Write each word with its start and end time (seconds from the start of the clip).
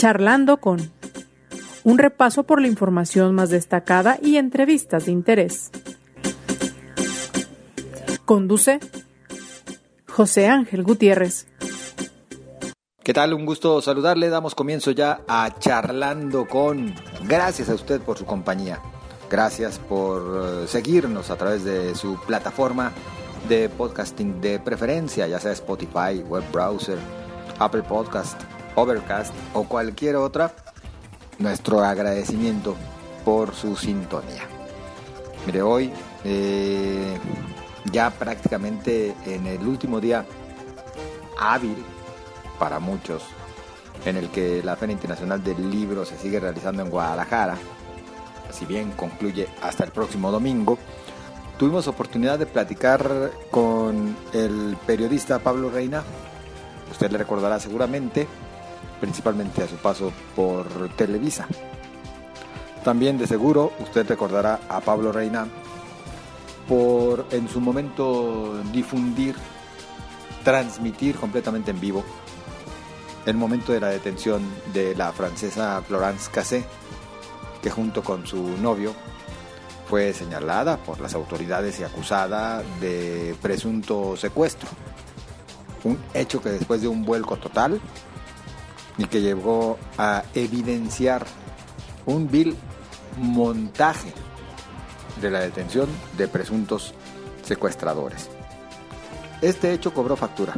Charlando 0.00 0.56
con 0.62 0.90
un 1.84 1.98
repaso 1.98 2.44
por 2.44 2.62
la 2.62 2.68
información 2.68 3.34
más 3.34 3.50
destacada 3.50 4.18
y 4.22 4.38
entrevistas 4.38 5.04
de 5.04 5.12
interés. 5.12 5.70
Conduce 8.24 8.80
José 10.08 10.48
Ángel 10.48 10.84
Gutiérrez. 10.84 11.48
¿Qué 13.02 13.12
tal? 13.12 13.34
Un 13.34 13.44
gusto 13.44 13.82
saludarle. 13.82 14.30
Damos 14.30 14.54
comienzo 14.54 14.90
ya 14.92 15.20
a 15.28 15.58
Charlando 15.58 16.48
con. 16.48 16.94
Gracias 17.24 17.68
a 17.68 17.74
usted 17.74 18.00
por 18.00 18.16
su 18.16 18.24
compañía. 18.24 18.80
Gracias 19.28 19.78
por 19.78 20.62
eh, 20.62 20.66
seguirnos 20.66 21.28
a 21.28 21.36
través 21.36 21.62
de 21.62 21.94
su 21.94 22.18
plataforma 22.26 22.92
de 23.50 23.68
podcasting 23.68 24.40
de 24.40 24.60
preferencia, 24.60 25.26
ya 25.26 25.38
sea 25.38 25.52
Spotify, 25.52 26.22
web 26.26 26.44
browser, 26.50 26.96
Apple 27.58 27.82
Podcast, 27.82 28.40
Overcast 28.74 29.34
o 29.54 29.64
cualquier 29.64 30.16
otra. 30.16 30.52
Nuestro 31.38 31.82
agradecimiento 31.82 32.76
por 33.24 33.54
su 33.54 33.76
sintonía. 33.76 34.42
Mire, 35.46 35.62
hoy 35.62 35.92
eh, 36.24 37.18
ya 37.90 38.10
prácticamente 38.10 39.14
en 39.26 39.46
el 39.46 39.66
último 39.66 40.00
día 40.00 40.26
hábil 41.38 41.76
para 42.58 42.78
muchos, 42.78 43.22
en 44.04 44.16
el 44.16 44.28
que 44.28 44.62
la 44.62 44.76
Feria 44.76 44.92
Internacional 44.92 45.42
del 45.42 45.70
Libro 45.70 46.04
se 46.04 46.18
sigue 46.18 46.38
realizando 46.38 46.82
en 46.82 46.90
Guadalajara, 46.90 47.56
si 48.52 48.66
bien 48.66 48.90
concluye 48.92 49.48
hasta 49.62 49.84
el 49.84 49.92
próximo 49.92 50.30
domingo, 50.30 50.78
tuvimos 51.58 51.86
oportunidad 51.88 52.38
de 52.38 52.46
platicar 52.46 53.30
con 53.50 54.16
el 54.34 54.76
periodista 54.86 55.38
Pablo 55.38 55.70
Reina, 55.70 56.02
usted 56.90 57.10
le 57.10 57.18
recordará 57.18 57.58
seguramente, 57.58 58.26
principalmente 59.00 59.62
a 59.62 59.68
su 59.68 59.76
paso 59.76 60.12
por 60.36 60.66
Televisa. 60.96 61.46
También 62.84 63.18
de 63.18 63.26
seguro 63.26 63.72
usted 63.80 64.06
recordará 64.08 64.60
a 64.68 64.80
Pablo 64.80 65.12
Reina 65.12 65.46
por 66.68 67.26
en 67.30 67.48
su 67.48 67.60
momento 67.60 68.62
difundir, 68.72 69.34
transmitir 70.44 71.16
completamente 71.16 71.72
en 71.72 71.80
vivo 71.80 72.04
el 73.26 73.36
momento 73.36 73.72
de 73.72 73.80
la 73.80 73.88
detención 73.88 74.42
de 74.72 74.94
la 74.94 75.12
francesa 75.12 75.82
Florence 75.86 76.30
Cassé, 76.30 76.64
que 77.62 77.70
junto 77.70 78.02
con 78.02 78.26
su 78.26 78.56
novio 78.58 78.94
fue 79.88 80.12
señalada 80.14 80.76
por 80.78 81.00
las 81.00 81.14
autoridades 81.14 81.80
y 81.80 81.84
acusada 81.84 82.62
de 82.80 83.34
presunto 83.42 84.16
secuestro. 84.16 84.68
Un 85.84 85.98
hecho 86.14 86.40
que 86.40 86.50
después 86.50 86.80
de 86.80 86.88
un 86.88 87.04
vuelco 87.04 87.36
total 87.36 87.80
y 89.00 89.06
que 89.06 89.22
llegó 89.22 89.78
a 89.96 90.24
evidenciar 90.34 91.24
un 92.04 92.30
vil 92.30 92.54
montaje 93.16 94.12
de 95.22 95.30
la 95.30 95.40
detención 95.40 95.88
de 96.18 96.28
presuntos 96.28 96.92
secuestradores. 97.42 98.28
Este 99.40 99.72
hecho 99.72 99.94
cobró 99.94 100.16
factura 100.16 100.52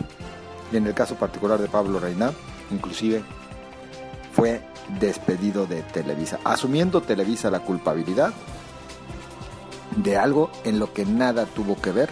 y 0.73 0.77
en 0.77 0.89
el 0.89 0.93
caso 0.93 1.15
particular 1.15 1.61
de 1.61 1.69
Pablo 1.69 2.01
Reina, 2.01 2.33
inclusive 2.73 3.23
fue 4.33 4.61
despedido 4.99 5.67
de 5.67 5.83
Televisa, 5.83 6.41
asumiendo 6.43 7.01
Televisa 7.01 7.49
la 7.49 7.61
culpabilidad 7.61 8.33
de 9.95 10.17
algo 10.17 10.51
en 10.65 10.81
lo 10.81 10.93
que 10.93 11.07
nada 11.07 11.47
tuvo 11.47 11.81
que 11.81 11.93
ver, 11.93 12.11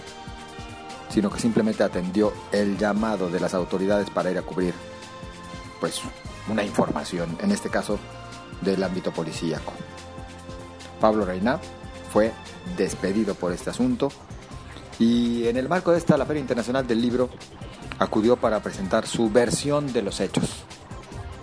sino 1.09 1.29
que 1.29 1.41
simplemente 1.41 1.83
atendió 1.83 2.33
el 2.53 2.79
llamado 2.79 3.31
de 3.31 3.41
las 3.41 3.53
autoridades 3.53 4.11
para 4.11 4.31
ir 4.31 4.39
a 4.39 4.43
cubrir 4.43 4.75
pues 5.81 6.01
una 6.49 6.63
información, 6.63 7.37
en 7.41 7.51
este 7.51 7.71
caso 7.71 7.99
del 8.61 8.83
ámbito 8.83 9.11
policíaco. 9.13 9.73
Pablo 11.01 11.25
Reina 11.25 11.59
fue 12.13 12.33
despedido 12.77 13.35
por 13.35 13.53
este 13.53 13.71
asunto 13.71 14.11
y 14.99 15.47
en 15.49 15.57
el 15.57 15.69
marco 15.69 15.93
de 15.93 15.99
esta, 15.99 16.19
la 16.19 16.27
Feria 16.27 16.41
Internacional 16.41 16.87
del 16.87 17.01
Libro 17.01 17.31
acudió 17.99 18.37
para 18.37 18.61
presentar 18.61 19.07
su 19.07 19.31
versión 19.31 19.93
de 19.93 20.03
los 20.03 20.21
hechos. 20.21 20.65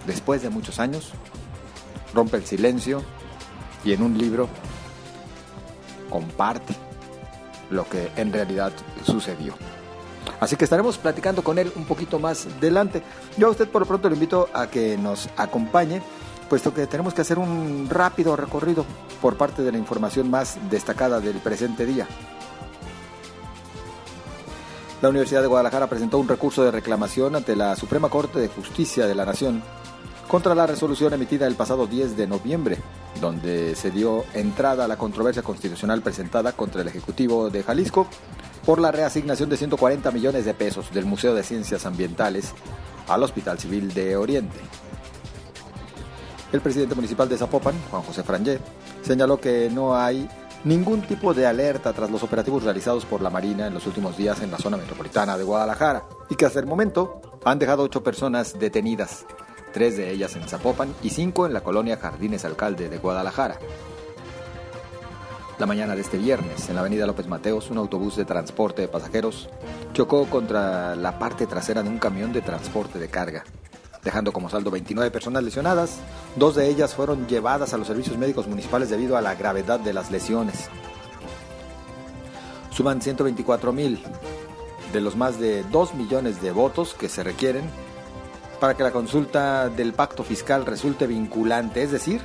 Después 0.05 0.41
de 0.41 0.49
muchos 0.49 0.79
años, 0.79 1.11
rompe 2.13 2.37
el 2.37 2.45
silencio 2.45 3.01
y 3.83 3.93
en 3.93 4.03
un 4.03 4.17
libro 4.17 4.47
comparte 6.09 6.75
lo 7.69 7.87
que 7.89 8.11
en 8.15 8.31
realidad 8.31 8.71
sucedió. 9.03 9.55
Así 10.39 10.55
que 10.55 10.63
estaremos 10.65 10.97
platicando 10.97 11.43
con 11.43 11.57
él 11.57 11.71
un 11.75 11.85
poquito 11.85 12.19
más 12.19 12.45
adelante. 12.45 13.01
Yo 13.37 13.47
a 13.47 13.51
usted 13.51 13.67
por 13.67 13.81
lo 13.81 13.87
pronto 13.87 14.09
le 14.09 14.15
invito 14.15 14.49
a 14.53 14.67
que 14.67 14.97
nos 14.97 15.29
acompañe 15.37 16.01
puesto 16.47 16.73
que 16.73 16.87
tenemos 16.87 17.13
que 17.13 17.21
hacer 17.21 17.37
un 17.37 17.87
rápido 17.89 18.35
recorrido 18.35 18.85
por 19.21 19.37
parte 19.37 19.61
de 19.61 19.71
la 19.71 19.77
información 19.77 20.29
más 20.29 20.57
destacada 20.69 21.19
del 21.19 21.37
presente 21.37 21.85
día. 21.85 22.07
La 25.01 25.09
Universidad 25.09 25.41
de 25.41 25.47
Guadalajara 25.47 25.87
presentó 25.87 26.17
un 26.17 26.27
recurso 26.27 26.63
de 26.63 26.71
reclamación 26.71 27.35
ante 27.35 27.55
la 27.55 27.75
Suprema 27.75 28.09
Corte 28.09 28.39
de 28.39 28.47
Justicia 28.47 29.05
de 29.05 29.13
la 29.13 29.25
Nación 29.25 29.61
contra 30.27 30.53
la 30.53 30.67
resolución 30.67 31.13
emitida 31.13 31.47
el 31.47 31.55
pasado 31.55 31.87
10 31.87 32.17
de 32.17 32.27
noviembre, 32.27 32.77
donde 33.21 33.75
se 33.75 33.91
dio 33.91 34.25
entrada 34.33 34.85
a 34.85 34.87
la 34.87 34.97
controversia 34.97 35.41
constitucional 35.41 36.01
presentada 36.01 36.51
contra 36.51 36.81
el 36.81 36.87
Ejecutivo 36.87 37.49
de 37.49 37.63
Jalisco 37.63 38.07
por 38.65 38.79
la 38.79 38.91
reasignación 38.91 39.49
de 39.49 39.57
140 39.57 40.11
millones 40.11 40.45
de 40.45 40.53
pesos 40.53 40.91
del 40.93 41.05
Museo 41.05 41.33
de 41.33 41.43
Ciencias 41.43 41.85
Ambientales 41.85 42.53
al 43.07 43.23
Hospital 43.23 43.57
Civil 43.57 43.93
de 43.93 44.17
Oriente. 44.17 44.57
El 46.51 46.61
presidente 46.61 46.95
municipal 46.95 47.29
de 47.29 47.37
Zapopan, 47.37 47.75
Juan 47.89 48.03
José 48.03 48.23
Frangé, 48.23 48.59
señaló 49.01 49.39
que 49.39 49.69
no 49.71 49.95
hay 49.95 50.29
ningún 50.63 51.01
tipo 51.01 51.33
de 51.33 51.45
alerta 51.45 51.93
tras 51.93 52.11
los 52.11 52.23
operativos 52.23 52.63
realizados 52.63 53.05
por 53.05 53.21
la 53.21 53.29
Marina 53.29 53.67
en 53.67 53.73
los 53.73 53.85
últimos 53.85 54.17
días 54.17 54.41
en 54.41 54.51
la 54.51 54.57
zona 54.57 54.75
metropolitana 54.75 55.37
de 55.37 55.43
Guadalajara 55.43 56.03
y 56.29 56.35
que 56.35 56.45
hasta 56.45 56.59
el 56.59 56.65
momento 56.65 57.21
han 57.45 57.59
dejado 57.59 57.83
ocho 57.83 58.03
personas 58.03 58.59
detenidas, 58.59 59.25
tres 59.73 59.97
de 59.97 60.11
ellas 60.11 60.35
en 60.35 60.47
Zapopan 60.47 60.93
y 61.01 61.09
cinco 61.09 61.45
en 61.45 61.53
la 61.53 61.61
colonia 61.61 61.97
Jardines 61.97 62.45
Alcalde 62.45 62.89
de 62.89 62.97
Guadalajara. 62.97 63.57
La 65.59 65.65
mañana 65.65 65.95
de 65.95 66.01
este 66.01 66.17
viernes, 66.17 66.69
en 66.69 66.75
la 66.75 66.81
avenida 66.81 67.07
López 67.07 67.27
Mateos, 67.27 67.71
un 67.71 67.79
autobús 67.79 68.15
de 68.15 68.25
transporte 68.25 68.83
de 68.83 68.87
pasajeros 68.87 69.49
chocó 69.93 70.29
contra 70.29 70.95
la 70.95 71.17
parte 71.17 71.47
trasera 71.47 71.81
de 71.81 71.89
un 71.89 71.97
camión 71.97 72.31
de 72.31 72.41
transporte 72.41 72.99
de 72.99 73.09
carga 73.09 73.43
dejando 74.07 74.31
como 74.31 74.49
saldo 74.49 74.71
29 74.71 75.11
personas 75.11 75.43
lesionadas. 75.43 75.99
Dos 76.37 76.55
de 76.55 76.69
ellas 76.69 76.95
fueron 76.95 77.27
llevadas 77.27 77.73
a 77.73 77.77
los 77.77 77.87
servicios 77.87 78.17
médicos 78.17 78.47
municipales 78.47 78.89
debido 78.89 79.17
a 79.17 79.21
la 79.21 79.35
gravedad 79.35 79.81
de 79.81 79.93
las 79.93 80.11
lesiones. 80.11 80.69
Suman 82.71 83.01
124 83.01 83.73
mil 83.73 84.01
de 84.93 85.01
los 85.01 85.17
más 85.17 85.39
de 85.39 85.63
2 85.63 85.95
millones 85.95 86.41
de 86.41 86.51
votos 86.51 86.93
que 86.93 87.09
se 87.09 87.21
requieren 87.21 87.69
para 88.59 88.75
que 88.75 88.83
la 88.83 88.91
consulta 88.91 89.69
del 89.69 89.93
pacto 89.93 90.23
fiscal 90.23 90.65
resulte 90.65 91.07
vinculante, 91.07 91.83
es 91.83 91.91
decir, 91.91 92.21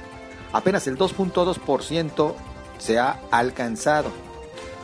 apenas 0.53 0.87
el 0.87 0.99
2.2% 0.99 2.35
se 2.79 2.99
ha 2.99 3.21
alcanzado. 3.31 4.11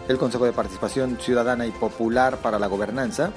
El 0.09 0.19
Consejo 0.19 0.45
de 0.45 0.53
Participación 0.53 1.19
Ciudadana 1.21 1.67
y 1.67 1.71
Popular 1.71 2.39
para 2.39 2.59
la 2.59 2.67
Gobernanza 2.67 3.31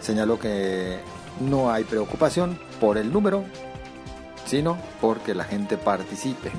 señaló 0.00 0.38
que 0.38 1.00
no 1.40 1.70
hay 1.70 1.84
preocupación 1.84 2.58
por 2.80 2.96
el 2.98 3.12
número, 3.12 3.44
sino 4.46 4.78
porque 5.00 5.34
la 5.34 5.44
gente 5.44 5.76
participe. 5.76 6.50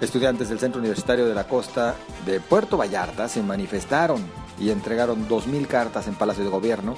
Estudiantes 0.00 0.48
del 0.48 0.58
Centro 0.58 0.80
Universitario 0.80 1.26
de 1.26 1.34
la 1.34 1.46
Costa 1.46 1.94
de 2.26 2.40
Puerto 2.40 2.76
Vallarta 2.76 3.28
se 3.28 3.42
manifestaron 3.42 4.20
y 4.58 4.70
entregaron 4.70 5.28
2.000 5.28 5.66
cartas 5.68 6.08
en 6.08 6.16
Palacio 6.16 6.42
de 6.42 6.50
Gobierno. 6.50 6.96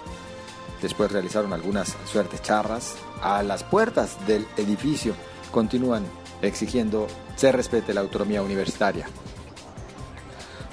Después 0.85 1.11
realizaron 1.11 1.55
algunas 1.55 1.97
suertes 2.05 2.43
charras 2.43 2.97
a 3.23 3.43
las 3.43 3.65
puertas 3.65 4.19
del 4.27 4.47
edificio. 4.59 5.15
Continúan 5.51 6.05
exigiendo 6.43 7.07
se 7.37 7.51
respete 7.53 7.95
la 7.95 8.03
autonomía 8.03 8.43
universitaria. 8.43 9.07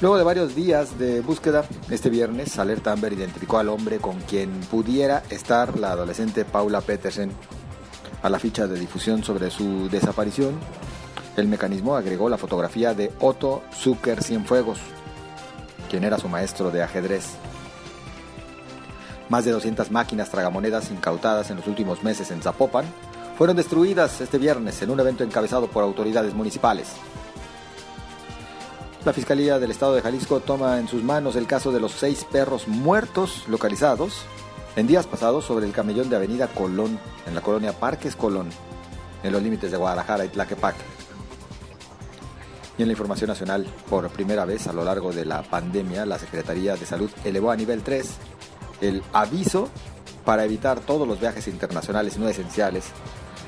Luego 0.02 0.18
de 0.18 0.26
varios 0.26 0.54
días 0.54 1.00
de 1.00 1.22
búsqueda, 1.22 1.64
este 1.90 2.10
viernes 2.10 2.60
Alerta 2.60 2.92
Amber 2.92 3.14
identificó 3.14 3.58
al 3.58 3.70
hombre 3.70 4.00
con 4.00 4.20
quien 4.20 4.52
pudiera 4.70 5.24
estar 5.30 5.80
la 5.80 5.94
adolescente 5.94 6.44
Paula 6.44 6.82
Petersen. 6.82 7.32
A 8.22 8.30
la 8.30 8.38
ficha 8.38 8.68
de 8.68 8.78
difusión 8.78 9.24
sobre 9.24 9.50
su 9.50 9.88
desaparición, 9.88 10.60
el 11.38 11.48
mecanismo 11.48 11.96
agregó 11.96 12.28
la 12.28 12.38
fotografía 12.38 12.94
de 12.94 13.14
Otto 13.22 13.64
Zucker 13.74 14.22
Cienfuegos, 14.22 14.80
quien 15.90 16.04
era 16.04 16.20
su 16.20 16.28
maestro 16.28 16.70
de 16.70 16.84
ajedrez. 16.84 17.28
Más 19.32 19.46
de 19.46 19.52
200 19.52 19.92
máquinas 19.92 20.30
tragamonedas 20.30 20.92
incautadas 20.92 21.50
en 21.52 21.56
los 21.56 21.66
últimos 21.66 22.04
meses 22.04 22.32
en 22.32 22.42
Zapopan 22.42 22.84
fueron 23.38 23.56
destruidas 23.56 24.20
este 24.20 24.38
viernes 24.38 24.82
en 24.82 24.92
un 24.92 25.00
evento 25.00 25.24
encabezado 25.24 25.68
por 25.68 25.86
autoridades 25.86 26.34
municipales. 26.34 26.90
La 29.06 29.14
Fiscalía 29.14 29.58
del 29.58 29.72
Estado 29.72 29.96
de 29.96 30.02
Jalisco 30.02 30.42
toma 30.42 30.80
en 30.80 30.90
sus 30.90 31.02
manos 31.02 31.38
el 31.38 31.48
caso 31.48 31.72
de 31.72 31.80
los 31.80 31.94
seis 31.94 32.26
perros 32.30 32.68
muertos 32.68 33.46
localizados 33.48 34.24
en 34.76 34.88
días 34.88 35.08
pasados 35.08 35.46
sobre 35.46 35.66
el 35.66 35.72
camellón 35.72 36.10
de 36.10 36.18
Avenida 36.18 36.48
Colón, 36.48 37.00
en 37.26 37.34
la 37.34 37.40
colonia 37.40 37.72
Parques 37.72 38.18
Colón, 38.18 38.50
en 39.24 39.32
los 39.32 39.42
límites 39.42 39.72
de 39.72 39.78
Guadalajara 39.78 40.26
y 40.26 40.28
Tlaquepaque. 40.28 40.84
Y 42.78 42.82
en 42.82 42.90
la 42.90 42.94
información 42.94 43.30
nacional, 43.30 43.66
por 43.90 44.10
primera 44.10 44.44
vez 44.44 44.68
a 44.68 44.74
lo 44.74 44.84
largo 44.84 45.14
de 45.14 45.24
la 45.24 45.42
pandemia, 45.42 46.06
la 46.06 46.20
Secretaría 46.20 46.76
de 46.76 46.86
Salud 46.86 47.10
elevó 47.24 47.52
a 47.52 47.56
nivel 47.56 47.82
3 47.82 48.10
el 48.82 49.04
aviso 49.14 49.70
para 50.26 50.46
evitar 50.46 50.80
todos 50.82 51.08
los 51.08 51.20
viajes 51.20 51.48
internacionales 51.48 52.18
no 52.18 52.28
esenciales 52.28 52.86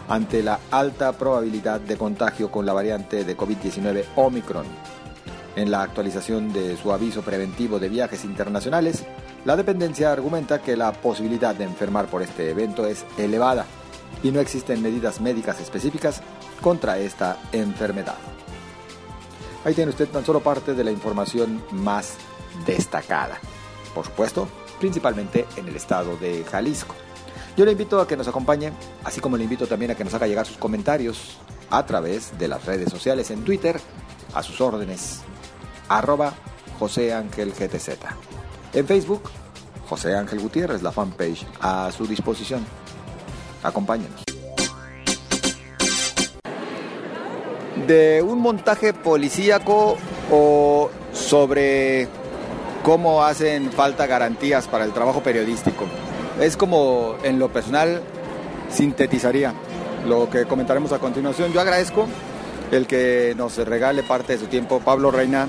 ante 0.08 0.44
la 0.44 0.60
alta 0.72 1.14
probabilidad 1.14 1.80
de 1.80 1.98
contagio 1.98 2.52
con 2.52 2.66
la 2.66 2.74
variante 2.74 3.24
de 3.24 3.38
COVID-19 3.38 4.06
Omicron. 4.16 4.66
En 5.56 5.70
la 5.70 5.84
actualización 5.84 6.52
de 6.52 6.78
su 6.78 6.92
aviso 6.92 7.22
preventivo 7.22 7.80
de 7.80 7.90
viajes 7.90 8.26
internacionales, 8.26 9.04
la 9.46 9.56
dependencia 9.56 10.12
argumenta 10.12 10.62
que 10.62 10.76
la 10.76 10.92
posibilidad 10.94 11.54
de 11.54 11.66
enfermar 11.66 12.08
por 12.08 12.22
este 12.22 12.50
evento 12.50 12.88
es 12.88 13.06
elevada 13.18 13.66
y 14.24 14.32
no 14.32 14.40
existen 14.40 14.82
medidas 14.82 15.22
médicas 15.22 15.60
específicas 15.60 16.22
contra 16.62 16.98
esta 16.98 17.38
enfermedad. 17.52 18.16
Ahí 19.66 19.74
tiene 19.74 19.92
usted 19.92 20.10
tan 20.10 20.26
solo 20.26 20.42
parte 20.42 20.74
de 20.74 20.84
la 20.84 20.92
información 20.92 21.64
más 21.72 22.16
destacada. 22.66 23.40
Por 23.94 24.06
supuesto, 24.06 24.48
principalmente 24.80 25.46
en 25.56 25.68
el 25.68 25.76
estado 25.76 26.18
de 26.18 26.44
Jalisco. 26.44 26.96
Yo 27.56 27.66
le 27.66 27.72
invito 27.74 28.00
a 28.00 28.08
que 28.08 28.18
nos 28.18 28.28
acompañe, 28.28 28.72
así 29.04 29.22
como 29.22 29.38
le 29.38 29.44
invito 29.44 29.68
también 29.68 29.92
a 29.92 29.96
que 29.96 30.04
nos 30.04 30.14
haga 30.14 30.28
llegar 30.28 30.46
sus 30.46 30.58
comentarios 30.58 31.38
a 31.70 31.86
través 31.86 32.38
de 32.38 32.48
las 32.48 32.66
redes 32.66 32.90
sociales 32.90 33.30
en 33.32 33.44
Twitter, 33.44 33.80
a 34.34 34.42
sus 34.42 34.60
órdenes, 34.60 35.22
arroba 35.88 36.34
José 36.80 37.14
Ángel 37.14 37.54
GTZ. 37.54 37.90
En 38.74 38.88
Facebook, 38.88 39.30
José 39.88 40.16
Ángel 40.16 40.40
Gutiérrez, 40.40 40.82
la 40.82 40.92
fanpage 40.92 41.46
a 41.62 41.92
su 41.92 42.08
disposición. 42.08 42.66
Acompáñenos. 43.62 44.24
De 47.88 48.22
un 48.22 48.40
montaje 48.40 48.94
policíaco 48.94 49.98
o 50.32 50.90
sobre 51.12 52.08
cómo 52.84 53.24
hacen 53.24 53.72
falta 53.72 54.06
garantías 54.06 54.68
para 54.68 54.84
el 54.84 54.92
trabajo 54.92 55.24
periodístico. 55.24 55.86
Es 56.40 56.58
como 56.58 57.16
en 57.24 57.40
lo 57.40 57.50
personal 57.50 58.02
sintetizaría 58.70 59.54
lo 60.06 60.30
que 60.30 60.46
comentaremos 60.46 60.92
a 60.92 61.00
continuación. 61.00 61.54
Yo 61.54 61.62
agradezco 61.62 62.08
el 62.72 62.86
que 62.86 63.34
nos 63.38 63.58
regale 63.58 64.04
parte 64.04 64.34
de 64.34 64.40
su 64.40 64.48
tiempo 64.48 64.80
Pablo 64.80 65.12
Reina, 65.12 65.48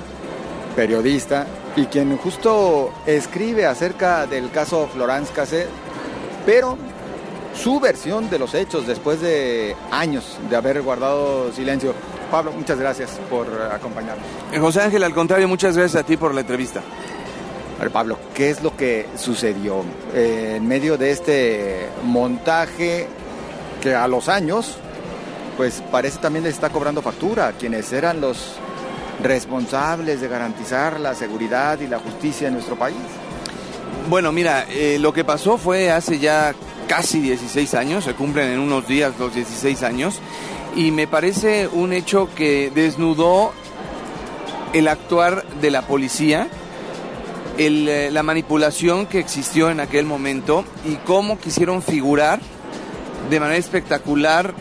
periodista, 0.76 1.46
y 1.76 1.86
quien 1.86 2.16
justo 2.16 2.92
escribe 3.04 3.66
acerca 3.66 4.26
del 4.26 4.50
caso 4.50 4.88
Florence 4.92 5.32
Cassé, 5.32 5.66
pero 6.46 6.78
su 7.60 7.80
versión 7.80 8.30
de 8.30 8.38
los 8.38 8.54
hechos 8.54 8.86
después 8.86 9.20
de 9.20 9.74
años 9.90 10.38
de 10.48 10.56
haber 10.56 10.82
guardado 10.82 11.52
silencio. 11.52 11.94
Pablo, 12.30 12.52
muchas 12.52 12.78
gracias 12.78 13.18
por 13.30 13.46
acompañarnos. 13.72 14.24
Eh, 14.52 14.58
José 14.58 14.82
Ángel, 14.82 15.02
al 15.02 15.14
contrario, 15.14 15.48
muchas 15.48 15.76
gracias 15.76 16.02
a 16.02 16.06
ti 16.06 16.16
por 16.16 16.34
la 16.34 16.40
entrevista. 16.40 16.82
Ver, 17.78 17.90
Pablo, 17.90 18.18
¿qué 18.34 18.50
es 18.50 18.62
lo 18.62 18.76
que 18.76 19.06
sucedió 19.16 19.84
eh, 20.14 20.54
en 20.56 20.66
medio 20.68 20.96
de 20.96 21.10
este 21.10 21.88
montaje 22.04 23.06
que 23.82 23.94
a 23.94 24.06
los 24.06 24.28
años, 24.28 24.76
pues 25.56 25.82
parece 25.90 26.18
también 26.18 26.44
le 26.44 26.50
está 26.50 26.70
cobrando 26.70 27.02
factura 27.02 27.48
a 27.48 27.52
quienes 27.52 27.92
eran 27.92 28.20
los 28.20 28.56
responsables 29.22 30.20
de 30.20 30.28
garantizar 30.28 31.00
la 31.00 31.14
seguridad 31.14 31.80
y 31.80 31.86
la 31.86 31.98
justicia 31.98 32.48
en 32.48 32.54
nuestro 32.54 32.76
país? 32.76 32.96
Bueno, 34.08 34.32
mira, 34.32 34.66
eh, 34.70 34.98
lo 35.00 35.12
que 35.12 35.24
pasó 35.24 35.58
fue 35.58 35.90
hace 35.90 36.18
ya 36.18 36.54
casi 36.86 37.20
16 37.20 37.74
años, 37.74 38.04
se 38.04 38.14
cumplen 38.14 38.50
en 38.50 38.60
unos 38.60 38.86
días 38.86 39.14
los 39.18 39.34
16 39.34 39.82
años, 39.82 40.20
y 40.76 40.90
me 40.90 41.06
parece 41.06 41.68
un 41.68 41.92
hecho 41.92 42.28
que 42.34 42.70
desnudó 42.74 43.52
el 44.72 44.88
actuar 44.88 45.44
de 45.60 45.70
la 45.70 45.82
policía, 45.82 46.48
eh, 47.56 48.10
la 48.12 48.22
manipulación 48.22 49.06
que 49.06 49.18
existió 49.18 49.70
en 49.70 49.80
aquel 49.80 50.06
momento 50.06 50.64
y 50.84 50.96
cómo 50.96 51.38
quisieron 51.38 51.82
figurar 51.82 52.40
de 53.30 53.40
manera 53.40 53.58
espectacular, 53.58 54.54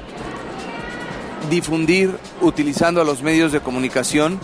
difundir, 1.50 2.16
utilizando 2.42 3.02
a 3.02 3.04
los 3.04 3.22
medios 3.24 3.52
de 3.52 3.62
comunicación, 3.62 4.40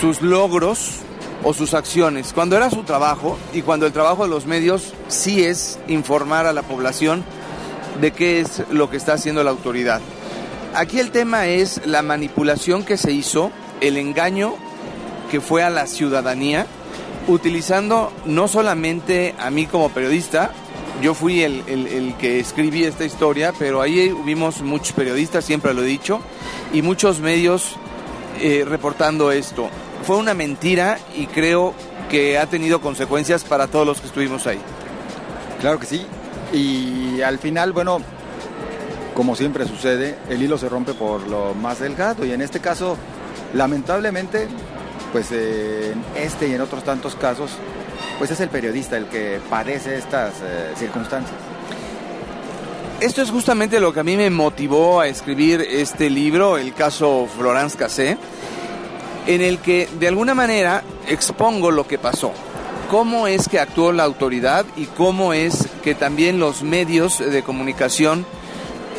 sus 0.00 0.22
logros 0.22 1.00
o 1.44 1.52
sus 1.52 1.74
acciones, 1.74 2.32
cuando 2.32 2.56
era 2.56 2.70
su 2.70 2.82
trabajo 2.82 3.38
y 3.52 3.62
cuando 3.62 3.86
el 3.86 3.92
trabajo 3.92 4.24
de 4.24 4.30
los 4.30 4.46
medios 4.46 4.94
sí 5.08 5.44
es 5.44 5.78
informar 5.86 6.46
a 6.46 6.52
la 6.52 6.62
población 6.62 7.24
de 8.00 8.10
qué 8.10 8.40
es 8.40 8.62
lo 8.70 8.90
que 8.90 8.96
está 8.96 9.12
haciendo 9.14 9.44
la 9.44 9.50
autoridad. 9.50 10.00
Aquí 10.74 10.98
el 10.98 11.10
tema 11.10 11.46
es 11.46 11.86
la 11.86 12.02
manipulación 12.02 12.84
que 12.84 12.96
se 12.96 13.12
hizo, 13.12 13.50
el 13.80 13.96
engaño 13.96 14.54
que 15.30 15.40
fue 15.40 15.62
a 15.62 15.70
la 15.70 15.86
ciudadanía, 15.86 16.66
utilizando 17.28 18.12
no 18.24 18.48
solamente 18.48 19.34
a 19.38 19.50
mí 19.50 19.66
como 19.66 19.90
periodista, 19.90 20.52
yo 21.02 21.14
fui 21.14 21.42
el, 21.42 21.62
el, 21.68 22.14
que 22.18 22.40
escribí 22.40 22.84
esta 22.84 23.04
historia, 23.04 23.52
pero 23.58 23.82
ahí 23.82 24.14
vimos 24.24 24.62
muchos 24.62 24.92
periodistas, 24.92 25.44
siempre 25.44 25.74
lo 25.74 25.82
he 25.82 25.86
dicho, 25.86 26.20
y 26.72 26.82
muchos 26.82 27.20
medios 27.20 27.76
eh, 28.40 28.64
reportando 28.66 29.30
esto. 29.30 29.68
Fue 30.04 30.16
una 30.16 30.34
mentira 30.34 30.98
y 31.14 31.26
creo 31.26 31.74
que 32.10 32.38
ha 32.38 32.46
tenido 32.46 32.80
consecuencias 32.80 33.44
para 33.44 33.66
todos 33.66 33.86
los 33.86 34.00
que 34.00 34.06
estuvimos 34.06 34.46
ahí. 34.46 34.58
Claro 35.60 35.78
que 35.78 35.86
sí. 35.86 36.06
Y 36.52 37.20
al 37.22 37.38
final, 37.38 37.72
bueno, 37.72 37.98
como 39.14 39.34
siempre 39.34 39.66
sucede, 39.66 40.16
el 40.28 40.42
hilo 40.42 40.58
se 40.58 40.68
rompe 40.68 40.94
por 40.94 41.26
lo 41.26 41.54
más 41.54 41.80
delgado 41.80 42.24
y 42.24 42.32
en 42.32 42.40
este 42.40 42.60
caso, 42.60 42.96
lamentablemente, 43.54 44.48
pues 45.16 45.32
en 45.32 46.04
este 46.14 46.46
y 46.46 46.52
en 46.52 46.60
otros 46.60 46.84
tantos 46.84 47.14
casos, 47.14 47.52
pues 48.18 48.30
es 48.30 48.38
el 48.40 48.50
periodista 48.50 48.98
el 48.98 49.06
que 49.06 49.40
padece 49.48 49.96
estas 49.96 50.34
eh, 50.42 50.74
circunstancias. 50.76 51.38
Esto 53.00 53.22
es 53.22 53.30
justamente 53.30 53.80
lo 53.80 53.94
que 53.94 54.00
a 54.00 54.04
mí 54.04 54.14
me 54.14 54.28
motivó 54.28 55.00
a 55.00 55.08
escribir 55.08 55.62
este 55.62 56.10
libro, 56.10 56.58
el 56.58 56.74
caso 56.74 57.26
Florence 57.34 57.78
Cassé, 57.78 58.18
en 59.26 59.40
el 59.40 59.60
que 59.60 59.88
de 59.98 60.06
alguna 60.06 60.34
manera 60.34 60.82
expongo 61.08 61.70
lo 61.70 61.88
que 61.88 61.96
pasó, 61.96 62.32
cómo 62.90 63.26
es 63.26 63.48
que 63.48 63.58
actuó 63.58 63.92
la 63.92 64.04
autoridad 64.04 64.66
y 64.76 64.84
cómo 64.84 65.32
es 65.32 65.66
que 65.82 65.94
también 65.94 66.38
los 66.38 66.62
medios 66.62 67.20
de 67.20 67.42
comunicación 67.42 68.26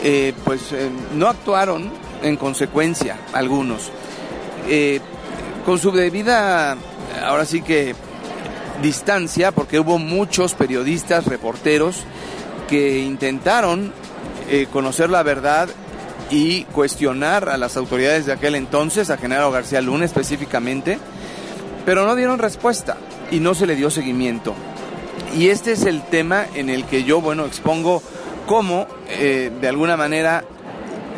eh, 0.04 0.34
pues 0.44 0.72
eh, 0.72 0.90
no 1.14 1.28
actuaron 1.28 1.92
en 2.24 2.38
consecuencia 2.38 3.20
algunos. 3.34 3.92
Con 5.68 5.80
su 5.80 5.92
debida, 5.92 6.78
ahora 7.22 7.44
sí 7.44 7.62
que 7.62 7.94
distancia, 8.82 9.52
porque 9.52 9.82
hubo 9.82 10.00
muchos 10.00 10.54
periodistas, 10.54 11.26
reporteros, 11.26 12.06
que 12.70 13.00
intentaron 13.00 13.92
eh, 14.50 14.68
conocer 14.72 15.10
la 15.10 15.24
verdad 15.24 15.68
y 16.32 16.64
cuestionar 16.64 17.50
a 17.50 17.58
las 17.58 17.76
autoridades 17.76 18.26
de 18.26 18.32
aquel 18.32 18.56
entonces, 18.56 19.10
a 19.10 19.18
Genaro 19.18 19.52
García 19.52 19.82
Luna 19.82 20.06
específicamente, 20.06 21.00
pero 21.86 22.06
no 22.06 22.16
dieron 22.16 22.40
respuesta 22.40 22.96
y 23.30 23.42
no 23.42 23.54
se 23.54 23.68
le 23.68 23.76
dio 23.76 23.90
seguimiento. 23.90 24.56
Y 25.38 25.50
este 25.50 25.74
es 25.74 25.84
el 25.84 26.02
tema 26.02 26.46
en 26.56 26.70
el 26.70 26.86
que 26.86 27.04
yo, 27.04 27.20
bueno, 27.20 27.46
expongo 27.46 28.02
cómo, 28.46 28.88
eh, 29.10 29.52
de 29.60 29.68
alguna 29.68 29.98
manera, 29.98 30.46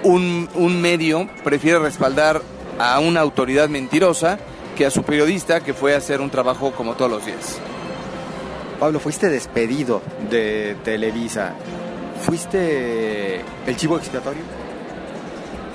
un, 0.01 0.49
un 0.55 0.81
medio 0.81 1.29
prefiere 1.43 1.77
respaldar 1.77 2.41
a 2.79 2.99
una 2.99 3.19
autoridad 3.19 3.69
mentirosa 3.69 4.39
que 4.75 4.85
a 4.85 4.89
su 4.89 5.03
periodista 5.03 5.59
que 5.59 5.73
fue 5.73 5.93
a 5.93 5.97
hacer 5.97 6.21
un 6.21 6.29
trabajo 6.29 6.71
como 6.71 6.95
todos 6.95 7.11
los 7.11 7.25
días. 7.25 7.59
Pablo, 8.79 8.99
fuiste 8.99 9.29
despedido 9.29 10.01
de 10.29 10.77
Televisa. 10.83 11.53
¿Fuiste 12.21 13.41
el 13.67 13.75
chivo 13.75 13.97
expiatorio? 13.97 14.41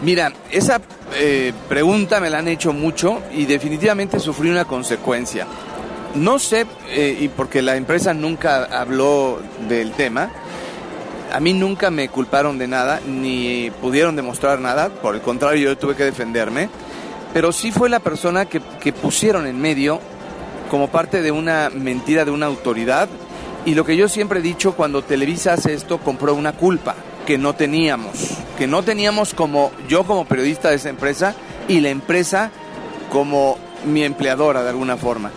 Mira, 0.02 0.32
esa 0.50 0.80
eh, 1.14 1.52
pregunta 1.68 2.20
me 2.20 2.30
la 2.30 2.38
han 2.38 2.48
hecho 2.48 2.72
mucho 2.72 3.22
y 3.32 3.44
definitivamente 3.44 4.18
sufrí 4.18 4.50
una 4.50 4.64
consecuencia. 4.64 5.46
No 6.14 6.38
sé, 6.38 6.66
eh, 6.90 7.16
y 7.20 7.28
porque 7.28 7.60
la 7.60 7.76
empresa 7.76 8.14
nunca 8.14 8.64
habló 8.64 9.40
del 9.68 9.92
tema, 9.92 10.30
a 11.32 11.40
mí 11.40 11.52
nunca 11.52 11.90
me 11.90 12.08
culparon 12.08 12.58
de 12.58 12.68
nada, 12.68 13.00
ni 13.06 13.70
pudieron 13.80 14.14
demostrar 14.14 14.60
nada, 14.60 14.88
por 14.88 15.16
el 15.16 15.20
contrario 15.20 15.70
yo 15.70 15.78
tuve 15.78 15.96
que 15.96 16.04
defenderme, 16.04 16.68
pero 17.34 17.52
sí 17.52 17.72
fue 17.72 17.90
la 17.90 18.00
persona 18.00 18.46
que, 18.46 18.62
que 18.80 18.94
pusieron 18.94 19.46
en 19.46 19.60
medio 19.60 20.00
como 20.70 20.88
parte 20.88 21.20
de 21.20 21.32
una 21.32 21.68
mentira 21.68 22.24
de 22.24 22.30
una 22.30 22.46
autoridad. 22.46 23.08
Y 23.66 23.74
lo 23.74 23.84
que 23.84 23.96
yo 23.96 24.08
siempre 24.08 24.38
he 24.38 24.42
dicho, 24.42 24.74
cuando 24.74 25.02
Televisa 25.02 25.52
hace 25.52 25.74
esto, 25.74 25.98
compró 25.98 26.34
una 26.34 26.52
culpa 26.52 26.94
que 27.26 27.36
no 27.36 27.54
teníamos, 27.54 28.12
que 28.56 28.66
no 28.66 28.82
teníamos 28.82 29.34
como 29.34 29.72
yo 29.88 30.04
como 30.04 30.26
periodista 30.26 30.70
de 30.70 30.76
esa 30.76 30.90
empresa 30.90 31.34
y 31.68 31.80
la 31.80 31.90
empresa 31.90 32.50
como 33.10 33.58
mi 33.84 34.04
empleadora 34.04 34.62
de 34.62 34.70
alguna 34.70 34.96
forma. 34.96 35.30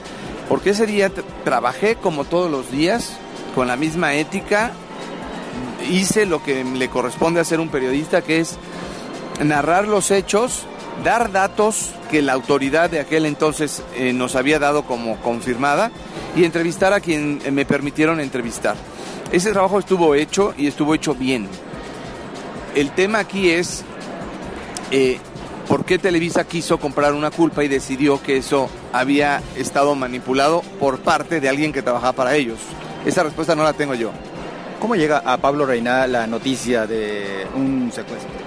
Porque 0.47 0.71
ese 0.71 0.85
día 0.85 1.11
trabajé 1.43 1.95
como 1.95 2.25
todos 2.25 2.49
los 2.49 2.71
días, 2.71 3.17
con 3.55 3.67
la 3.67 3.75
misma 3.75 4.13
ética, 4.13 4.71
hice 5.89 6.25
lo 6.25 6.43
que 6.43 6.63
le 6.63 6.89
corresponde 6.89 7.39
hacer 7.39 7.59
un 7.59 7.69
periodista, 7.69 8.21
que 8.21 8.39
es 8.39 8.57
narrar 9.43 9.87
los 9.87 10.11
hechos, 10.11 10.65
dar 11.03 11.31
datos 11.31 11.91
que 12.09 12.21
la 12.21 12.33
autoridad 12.33 12.89
de 12.89 12.99
aquel 12.99 13.25
entonces 13.25 13.83
eh, 13.95 14.13
nos 14.13 14.35
había 14.35 14.59
dado 14.59 14.83
como 14.83 15.17
confirmada 15.17 15.91
y 16.35 16.43
entrevistar 16.43 16.93
a 16.93 16.99
quien 16.99 17.41
me 17.51 17.65
permitieron 17.65 18.19
entrevistar. 18.19 18.75
Ese 19.31 19.51
trabajo 19.51 19.79
estuvo 19.79 20.15
hecho 20.15 20.53
y 20.57 20.67
estuvo 20.67 20.95
hecho 20.95 21.13
bien. 21.13 21.47
El 22.75 22.91
tema 22.91 23.19
aquí 23.19 23.49
es 23.49 23.83
eh, 24.91 25.19
por 25.67 25.83
qué 25.83 25.97
Televisa 25.97 26.45
quiso 26.45 26.79
comprar 26.79 27.13
una 27.13 27.31
culpa 27.31 27.63
y 27.63 27.67
decidió 27.67 28.21
que 28.21 28.37
eso 28.37 28.69
había 28.93 29.41
estado 29.57 29.95
manipulado 29.95 30.61
por 30.79 30.99
parte 30.99 31.41
de 31.41 31.49
alguien 31.49 31.73
que 31.73 31.81
trabajaba 31.81 32.13
para 32.13 32.35
ellos. 32.35 32.59
Esa 33.05 33.23
respuesta 33.23 33.55
no 33.55 33.63
la 33.63 33.73
tengo 33.73 33.95
yo. 33.95 34.11
¿Cómo 34.79 34.95
llega 34.95 35.17
a 35.25 35.37
Pablo 35.37 35.65
Reina 35.65 36.07
la 36.07 36.27
noticia 36.27 36.85
de 36.85 37.47
un 37.55 37.91
secuestro? 37.91 38.46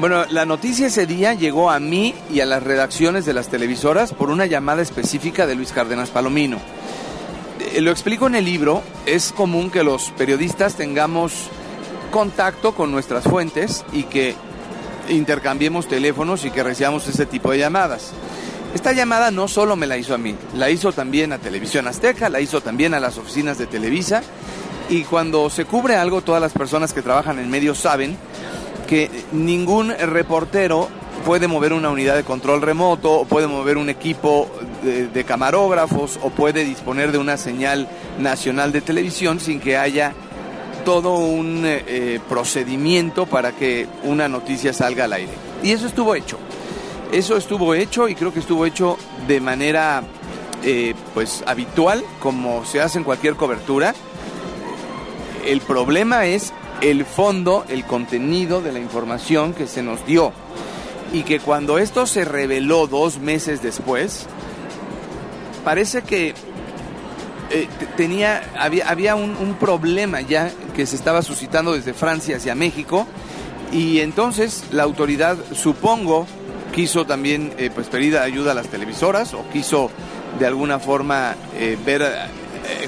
Bueno, 0.00 0.26
la 0.30 0.46
noticia 0.46 0.86
ese 0.86 1.06
día 1.06 1.34
llegó 1.34 1.72
a 1.72 1.80
mí 1.80 2.14
y 2.32 2.38
a 2.38 2.46
las 2.46 2.62
redacciones 2.62 3.26
de 3.26 3.32
las 3.32 3.48
televisoras 3.48 4.12
por 4.12 4.30
una 4.30 4.46
llamada 4.46 4.80
específica 4.80 5.44
de 5.44 5.56
Luis 5.56 5.72
Cárdenas 5.72 6.10
Palomino. 6.10 6.60
Eh, 7.74 7.80
lo 7.80 7.90
explico 7.90 8.28
en 8.28 8.36
el 8.36 8.44
libro, 8.44 8.84
es 9.06 9.32
común 9.32 9.70
que 9.70 9.82
los 9.82 10.12
periodistas 10.12 10.76
tengamos 10.76 11.48
contacto 12.12 12.76
con 12.76 12.92
nuestras 12.92 13.24
fuentes 13.24 13.84
y 13.92 14.04
que 14.04 14.36
intercambiemos 15.08 15.88
teléfonos 15.88 16.44
y 16.44 16.52
que 16.52 16.62
recibamos 16.62 17.08
ese 17.08 17.26
tipo 17.26 17.50
de 17.50 17.58
llamadas. 17.58 18.12
Esta 18.74 18.92
llamada 18.92 19.32
no 19.32 19.48
solo 19.48 19.74
me 19.74 19.88
la 19.88 19.96
hizo 19.96 20.14
a 20.14 20.18
mí, 20.18 20.36
la 20.54 20.70
hizo 20.70 20.92
también 20.92 21.32
a 21.32 21.38
Televisión 21.38 21.88
Azteca, 21.88 22.28
la 22.28 22.40
hizo 22.40 22.60
también 22.60 22.94
a 22.94 23.00
las 23.00 23.18
oficinas 23.18 23.58
de 23.58 23.66
Televisa 23.66 24.22
y 24.88 25.02
cuando 25.02 25.50
se 25.50 25.64
cubre 25.64 25.96
algo 25.96 26.20
todas 26.20 26.40
las 26.40 26.52
personas 26.52 26.92
que 26.92 27.02
trabajan 27.02 27.40
en 27.40 27.50
medios 27.50 27.78
saben 27.78 28.16
que 28.88 29.10
ningún 29.32 29.90
reportero 29.90 30.88
puede 31.24 31.46
mover 31.46 31.74
una 31.74 31.90
unidad 31.90 32.16
de 32.16 32.24
control 32.24 32.62
remoto 32.62 33.12
o 33.12 33.24
puede 33.26 33.46
mover 33.46 33.76
un 33.76 33.90
equipo 33.90 34.50
de, 34.82 35.24
camarógrafos 35.24 36.18
o 36.22 36.30
puede 36.30 36.64
disponer 36.64 37.12
de 37.12 37.18
una 37.18 37.36
señal 37.36 37.86
nacional 38.18 38.72
de 38.72 38.80
televisión 38.80 39.38
sin 39.38 39.60
que 39.60 39.76
haya 39.76 40.14
todo 40.84 41.18
un 41.18 41.64
eh, 41.64 42.18
procedimiento 42.28 43.26
para 43.26 43.52
que 43.52 43.86
una 44.04 44.26
noticia 44.26 44.72
salga 44.72 45.04
al 45.04 45.12
aire. 45.12 45.32
Y 45.62 45.72
eso 45.72 45.86
estuvo 45.86 46.14
hecho. 46.14 46.38
Eso 47.12 47.36
estuvo 47.36 47.74
hecho 47.74 48.08
y 48.08 48.14
creo 48.14 48.32
que 48.32 48.40
estuvo 48.40 48.64
hecho 48.64 48.96
de 49.26 49.40
manera 49.40 50.02
eh, 50.64 50.94
pues 51.12 51.44
habitual, 51.46 52.02
como 52.20 52.64
se 52.64 52.80
hace 52.80 52.98
en 52.98 53.04
cualquier 53.04 53.34
cobertura. 53.34 53.94
El 55.44 55.60
problema 55.60 56.24
es 56.24 56.54
el 56.80 57.04
fondo, 57.04 57.64
el 57.68 57.84
contenido 57.84 58.60
de 58.60 58.72
la 58.72 58.78
información 58.78 59.54
que 59.54 59.66
se 59.66 59.82
nos 59.82 60.04
dio. 60.06 60.32
Y 61.12 61.22
que 61.22 61.40
cuando 61.40 61.78
esto 61.78 62.06
se 62.06 62.24
reveló 62.24 62.86
dos 62.86 63.18
meses 63.18 63.62
después, 63.62 64.26
parece 65.64 66.02
que 66.02 66.34
eh, 67.50 67.66
tenía, 67.96 68.42
había, 68.58 68.88
había 68.88 69.14
un, 69.14 69.56
problema 69.58 70.20
ya 70.20 70.52
que 70.76 70.84
se 70.84 70.96
estaba 70.96 71.22
suscitando 71.22 71.72
desde 71.72 71.94
Francia 71.94 72.36
hacia 72.36 72.54
México 72.54 73.06
y 73.72 74.00
entonces 74.00 74.64
la 74.70 74.82
autoridad, 74.82 75.38
supongo, 75.54 76.26
quiso 76.74 77.06
también 77.06 77.54
eh, 77.56 77.70
pues 77.74 77.88
pedir 77.88 78.18
ayuda 78.18 78.52
a 78.52 78.54
las 78.54 78.68
televisoras 78.68 79.32
o 79.32 79.48
quiso 79.50 79.90
de 80.38 80.46
alguna 80.46 80.78
forma 80.78 81.36
eh, 81.54 81.78
ver 81.86 82.02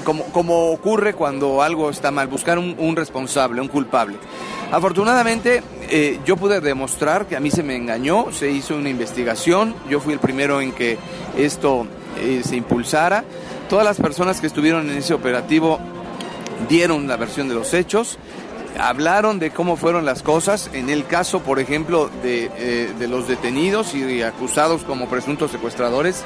como, 0.03 0.71
ocurre 0.71 1.13
cuando 1.13 1.61
algo 1.61 1.89
está 1.89 2.11
mal, 2.11 2.27
buscar 2.27 2.57
un, 2.57 2.95
responsable, 2.95 3.61
un 3.61 3.67
culpable. 3.67 4.17
Afortunadamente 4.71 5.63
yo 6.25 6.37
pude 6.37 6.61
demostrar 6.61 7.27
que 7.27 7.35
a 7.35 7.39
mí 7.39 7.51
se 7.51 7.63
me 7.63 7.75
engañó, 7.75 8.31
se 8.31 8.51
hizo 8.51 8.75
una 8.75 8.89
investigación, 8.89 9.75
yo 9.89 9.99
fui 9.99 10.13
el 10.13 10.19
primero 10.19 10.61
en 10.61 10.71
que 10.71 10.97
esto 11.37 11.87
se 12.43 12.55
impulsara. 12.55 13.23
Todas 13.69 13.85
las 13.85 13.97
personas 13.97 14.39
que 14.39 14.47
estuvieron 14.47 14.89
en 14.89 14.97
ese 14.97 15.13
operativo 15.13 15.79
dieron 16.69 17.07
la 17.07 17.17
versión 17.17 17.49
de 17.49 17.55
los 17.55 17.73
hechos, 17.73 18.17
hablaron 18.79 19.39
de 19.39 19.51
cómo 19.51 19.75
fueron 19.75 20.05
las 20.05 20.23
cosas. 20.23 20.69
En 20.73 20.89
el 20.89 21.05
caso, 21.05 21.41
por 21.41 21.59
ejemplo, 21.59 22.09
de, 22.23 22.49
eh, 22.57 23.07
los 23.07 23.27
detenidos 23.27 23.93
y 23.93 24.21
acusados 24.21 24.83
como 24.83 25.07
presuntos 25.07 25.51
secuestradores, 25.51 26.23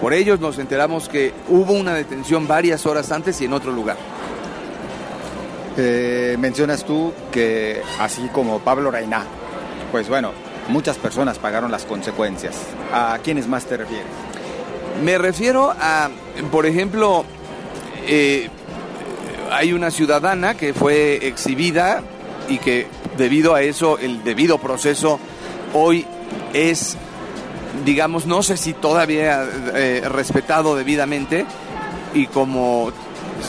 por 0.00 0.12
ellos 0.14 0.40
nos 0.40 0.58
enteramos 0.58 1.08
que 1.08 1.32
hubo 1.48 1.72
una 1.72 1.94
detención 1.94 2.46
varias 2.46 2.86
horas 2.86 3.10
antes 3.12 3.40
y 3.40 3.46
en 3.46 3.52
otro 3.52 3.72
lugar. 3.72 3.96
Eh, 5.76 6.36
mencionas 6.38 6.84
tú 6.84 7.12
que 7.30 7.82
así 8.00 8.28
como 8.32 8.58
Pablo 8.60 8.90
Reina, 8.90 9.24
pues 9.92 10.08
bueno, 10.08 10.32
muchas 10.68 10.96
personas 10.96 11.38
pagaron 11.38 11.70
las 11.70 11.84
consecuencias. 11.84 12.56
¿A 12.92 13.18
quiénes 13.22 13.46
más 13.46 13.64
te 13.64 13.76
refieres? 13.76 14.06
Me 15.02 15.18
refiero 15.18 15.72
a, 15.78 16.10
por 16.50 16.66
ejemplo, 16.66 17.24
eh, 18.06 18.48
hay 19.50 19.72
una 19.72 19.90
ciudadana 19.90 20.54
que 20.54 20.74
fue 20.74 21.26
exhibida 21.26 22.02
y 22.48 22.58
que 22.58 22.86
debido 23.16 23.54
a 23.54 23.62
eso, 23.62 23.98
el 23.98 24.24
debido 24.24 24.58
proceso 24.58 25.18
hoy 25.74 26.06
es, 26.52 26.96
digamos, 27.84 28.26
no 28.26 28.42
sé 28.42 28.56
si 28.56 28.72
todavía 28.72 29.44
eh, 29.74 30.02
respetado 30.08 30.76
debidamente 30.76 31.46
y 32.14 32.26
como 32.26 32.92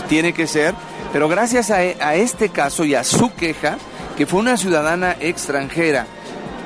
tiene 0.08 0.34
que 0.34 0.48
ser, 0.48 0.74
pero 1.12 1.28
gracias 1.28 1.72
a, 1.72 2.16
este 2.16 2.50
caso 2.50 2.86
y 2.86 2.96
a 2.96 3.04
su 3.04 3.34
queja, 3.34 3.78
que 4.18 4.26
fue 4.26 4.40
una 4.40 4.58
ciudadana 4.58 5.16
extranjera, 5.20 6.06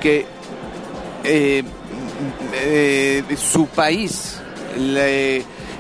que 0.02 0.26
eh, 1.24 1.64
su 3.38 3.68
país 3.68 4.40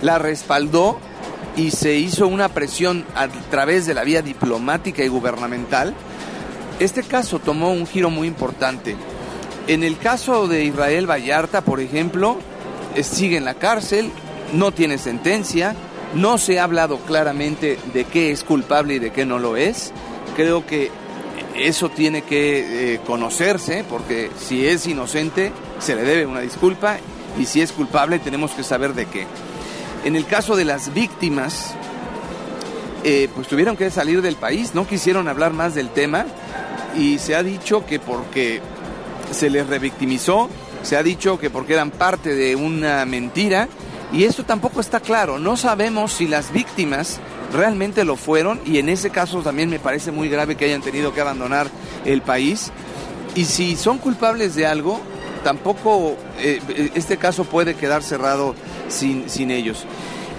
la 0.01 0.19
respaldó 0.19 0.99
y 1.55 1.71
se 1.71 1.95
hizo 1.95 2.27
una 2.27 2.49
presión 2.49 3.05
a 3.15 3.27
través 3.27 3.85
de 3.85 3.93
la 3.93 4.03
vía 4.03 4.21
diplomática 4.21 5.03
y 5.03 5.07
gubernamental, 5.07 5.93
este 6.79 7.03
caso 7.03 7.39
tomó 7.39 7.71
un 7.71 7.85
giro 7.85 8.09
muy 8.09 8.27
importante. 8.27 8.95
En 9.67 9.83
el 9.83 9.97
caso 9.97 10.47
de 10.47 10.65
Israel 10.65 11.09
Vallarta, 11.09 11.61
por 11.61 11.79
ejemplo, 11.79 12.37
sigue 13.01 13.37
en 13.37 13.45
la 13.45 13.55
cárcel, 13.55 14.11
no 14.53 14.71
tiene 14.71 14.97
sentencia, 14.97 15.75
no 16.13 16.37
se 16.37 16.59
ha 16.59 16.65
hablado 16.65 16.97
claramente 16.99 17.79
de 17.93 18.03
qué 18.05 18.31
es 18.31 18.43
culpable 18.43 18.95
y 18.95 18.99
de 18.99 19.11
qué 19.11 19.25
no 19.25 19.39
lo 19.39 19.55
es. 19.55 19.93
Creo 20.35 20.65
que 20.65 20.91
eso 21.55 21.89
tiene 21.89 22.23
que 22.23 22.95
eh, 22.95 22.99
conocerse, 23.05 23.85
porque 23.89 24.31
si 24.37 24.67
es 24.67 24.85
inocente, 24.85 25.51
se 25.79 25.95
le 25.95 26.03
debe 26.03 26.25
una 26.25 26.41
disculpa 26.41 26.97
y 27.39 27.45
si 27.45 27.61
es 27.61 27.71
culpable 27.71 28.19
tenemos 28.19 28.51
que 28.51 28.63
saber 28.63 28.93
de 28.93 29.05
qué. 29.05 29.25
En 30.03 30.15
el 30.15 30.25
caso 30.25 30.55
de 30.55 30.65
las 30.65 30.93
víctimas, 30.93 31.73
eh, 33.03 33.29
pues 33.33 33.47
tuvieron 33.47 33.77
que 33.77 33.89
salir 33.89 34.21
del 34.21 34.35
país, 34.35 34.75
no 34.75 34.85
quisieron 34.85 35.27
hablar 35.27 35.53
más 35.53 35.73
del 35.73 35.89
tema 35.89 36.25
y 36.97 37.19
se 37.19 37.35
ha 37.35 37.43
dicho 37.43 37.85
que 37.85 37.99
porque 37.99 38.61
se 39.33 39.49
les 39.49 39.67
revictimizó, 39.67 40.49
se 40.83 40.97
ha 40.97 41.03
dicho 41.03 41.39
que 41.39 41.49
porque 41.49 41.73
eran 41.73 41.91
parte 41.91 42.35
de 42.35 42.55
una 42.55 43.05
mentira 43.05 43.67
y 44.11 44.25
esto 44.25 44.43
tampoco 44.43 44.79
está 44.79 44.99
claro, 44.99 45.39
no 45.39 45.57
sabemos 45.57 46.13
si 46.13 46.27
las 46.27 46.51
víctimas 46.51 47.19
realmente 47.51 48.03
lo 48.03 48.15
fueron 48.15 48.59
y 48.65 48.79
en 48.79 48.89
ese 48.89 49.09
caso 49.09 49.41
también 49.41 49.69
me 49.69 49.79
parece 49.79 50.11
muy 50.11 50.29
grave 50.29 50.55
que 50.55 50.65
hayan 50.65 50.81
tenido 50.81 51.13
que 51.13 51.21
abandonar 51.21 51.67
el 52.05 52.21
país 52.21 52.71
y 53.35 53.45
si 53.45 53.75
son 53.75 53.97
culpables 53.97 54.55
de 54.55 54.65
algo, 54.65 55.01
tampoco 55.43 56.15
eh, 56.39 56.91
este 56.95 57.17
caso 57.17 57.43
puede 57.43 57.75
quedar 57.75 58.03
cerrado 58.03 58.55
sin, 58.89 59.29
sin 59.29 59.51
ellos. 59.51 59.85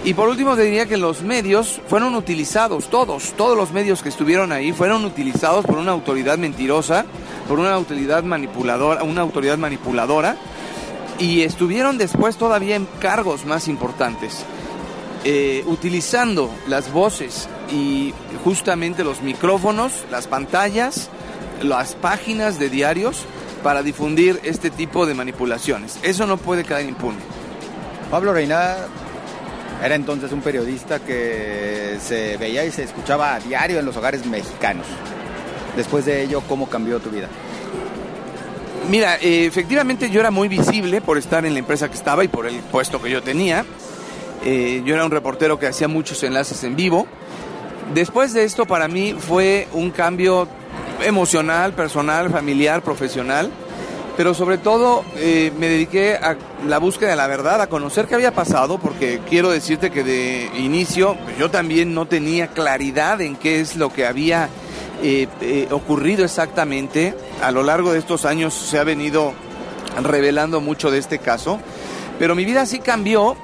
Y 0.05 0.13
por 0.13 0.29
último 0.29 0.55
te 0.55 0.63
diría 0.63 0.85
que 0.85 0.99
los 0.99 1.23
medios 1.23 1.81
fueron 1.89 2.15
utilizados, 2.15 2.91
todos, 2.91 3.33
todos 3.39 3.57
los 3.57 3.73
medios 3.73 4.03
que 4.03 4.11
estuvieron 4.11 4.53
ahí 4.53 4.71
fueron 4.71 5.03
utilizados 5.07 5.65
por 5.65 5.79
una 5.79 5.93
autoridad 5.93 6.37
mentirosa, 6.37 7.07
por 7.49 7.59
una 7.59 7.73
autoridad 7.73 8.23
manipuladora, 8.23 9.03
una 9.03 9.23
autoridad 9.23 9.57
manipuladora, 9.57 10.37
y 11.19 11.41
estuvieron 11.41 11.97
después 11.97 12.37
todavía 12.37 12.77
en 12.77 12.87
cargos 13.01 13.47
más 13.47 13.67
importantes, 13.67 14.45
eh, 15.25 15.65
utilizando 15.67 16.51
las 16.69 16.93
voces 16.93 17.49
y 17.73 18.13
justamente 18.45 19.05
los 19.05 19.23
micrófonos, 19.23 20.05
las 20.11 20.27
pantallas, 20.27 21.09
las 21.63 21.95
páginas 21.95 22.59
de 22.59 22.69
diarios 22.69 23.25
para 23.63 23.83
difundir 23.83 24.39
este 24.43 24.69
tipo 24.69 25.07
de 25.07 25.15
manipulaciones. 25.15 25.99
Eso 26.03 26.27
no 26.27 26.37
puede 26.37 26.63
quedar 26.63 26.83
impune. 26.83 27.21
Pablo 28.11 28.35
Reina 28.35 28.77
era 29.83 29.95
entonces 29.95 30.33
un 30.33 30.41
periodista 30.41 30.99
que 31.01 31.99
se 32.01 32.37
veía 32.37 32.65
y 32.65 32.71
se 32.71 32.85
escuchaba 32.85 33.35
a 33.35 33.41
diario 33.41 33.79
en 33.79 33.87
los 33.87 33.97
hogares 33.97 34.25
mexicanos. 34.27 34.87
Después 35.77 36.05
de 36.05 36.23
ello, 36.23 36.43
¿cómo 36.49 36.69
cambió 36.69 37.01
tu 37.01 37.11
vida? 37.11 37.29
Mira, 38.91 39.17
eh, 39.17 39.47
efectivamente 39.47 40.11
yo 40.11 40.21
era 40.21 40.31
muy 40.31 40.49
visible 40.49 41.01
por 41.01 41.17
estar 41.19 41.45
en 41.47 41.55
la 41.55 41.59
empresa 41.59 41.89
que 41.89 41.95
estaba 41.95 42.23
y 42.23 42.29
por 42.29 42.47
el 42.47 42.57
puesto 42.57 43.01
que 43.01 43.11
yo 43.11 43.23
tenía. 43.23 43.65
Eh, 44.45 44.83
yo 44.85 44.95
era 44.95 45.05
un 45.05 45.11
reportero 45.11 45.59
que 45.59 45.67
hacía 45.67 45.89
muchos 45.89 46.23
enlaces 46.23 46.63
en 46.65 46.77
vivo. 46.77 47.07
Después 47.95 48.35
de 48.35 48.45
esto 48.45 48.67
para 48.67 48.89
mí 48.89 49.15
fue 49.19 49.69
un 49.73 49.91
cambio 49.91 50.49
emocional, 51.03 51.73
personal, 51.73 52.31
familiar, 52.31 52.83
profesional, 52.83 53.51
pero 54.17 54.35
sobre 54.35 54.59
todo 54.59 55.05
eh, 55.17 55.53
me 55.59 55.69
dediqué 55.69 56.15
a 56.15 56.37
la 56.67 56.79
búsqueda 56.79 57.11
de 57.11 57.17
la 57.17 57.27
verdad, 57.27 57.61
a 57.61 57.67
conocer 57.67 58.07
qué 58.07 58.15
había 58.15 58.33
pasado, 58.33 58.79
porque 58.79 59.21
quiero 59.29 59.51
decirte 59.51 59.91
que 59.91 60.05
de 60.05 60.51
inicio 60.57 61.17
pues, 61.25 61.39
yo 61.39 61.51
también 61.51 61.95
no 61.95 62.07
tenía 62.07 62.49
claridad 62.49 63.21
en 63.21 63.37
qué 63.37 63.61
es 63.61 63.77
lo 63.77 63.93
que 63.93 64.07
había 64.07 64.49
eh, 65.03 65.27
eh, 65.41 65.69
ocurrido 65.71 66.25
exactamente. 66.25 67.15
A 67.43 67.51
lo 67.51 67.63
largo 67.63 67.93
de 67.93 67.99
estos 67.99 68.25
años 68.25 68.55
se 68.55 68.79
ha 68.79 68.85
venido 68.85 69.33
revelando 70.03 70.61
mucho 70.61 70.91
de 70.91 70.99
este 70.99 71.19
caso, 71.19 71.59
pero 72.19 72.35
mi 72.35 72.45
vida 72.45 72.67
sí 72.67 72.79
cambió, 72.79 73.37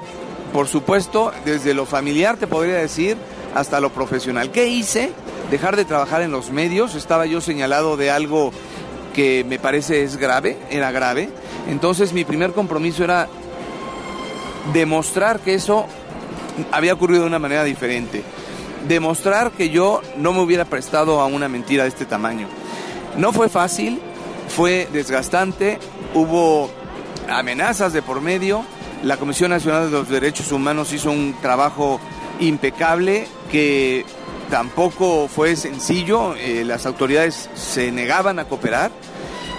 por 0.53 0.67
supuesto, 0.67 1.31
desde 1.45 1.73
lo 1.73 1.85
familiar 1.85 2.37
te 2.37 2.47
podría 2.47 2.75
decir 2.75 3.17
hasta 3.53 3.81
lo 3.81 3.89
profesional. 3.89 4.51
¿Qué 4.51 4.67
hice? 4.67 5.11
Dejar 5.49 5.75
de 5.75 5.83
trabajar 5.83 6.21
en 6.21 6.31
los 6.31 6.49
medios, 6.51 6.95
estaba 6.95 7.25
yo 7.25 7.41
señalado 7.41 7.97
de 7.97 8.09
algo 8.09 8.53
que 9.13 9.43
me 9.43 9.59
parece 9.59 10.03
es 10.03 10.17
grave, 10.17 10.57
era 10.69 10.91
grave. 10.91 11.29
Entonces 11.67 12.13
mi 12.13 12.23
primer 12.25 12.53
compromiso 12.53 13.03
era 13.03 13.27
demostrar 14.73 15.39
que 15.39 15.53
eso 15.53 15.85
había 16.71 16.93
ocurrido 16.93 17.21
de 17.21 17.27
una 17.27 17.39
manera 17.39 17.63
diferente. 17.63 18.23
Demostrar 18.87 19.51
que 19.51 19.69
yo 19.69 20.01
no 20.17 20.33
me 20.33 20.41
hubiera 20.41 20.65
prestado 20.65 21.19
a 21.21 21.25
una 21.25 21.47
mentira 21.47 21.83
de 21.83 21.89
este 21.89 22.05
tamaño. 22.05 22.47
No 23.17 23.31
fue 23.31 23.49
fácil, 23.49 23.99
fue 24.47 24.87
desgastante, 24.91 25.79
hubo 26.13 26.69
amenazas 27.29 27.93
de 27.93 28.01
por 28.01 28.21
medio. 28.21 28.63
La 29.03 29.17
Comisión 29.17 29.51
Nacional 29.51 29.85
de 29.85 29.97
los 29.97 30.09
Derechos 30.09 30.51
Humanos 30.51 30.93
hizo 30.93 31.11
un 31.11 31.35
trabajo 31.41 31.99
impecable 32.39 33.27
que 33.51 34.05
tampoco 34.51 35.29
fue 35.29 35.55
sencillo, 35.55 36.35
eh, 36.35 36.63
las 36.65 36.85
autoridades 36.85 37.49
se 37.55 37.89
negaban 37.91 38.37
a 38.37 38.45
cooperar 38.45 38.91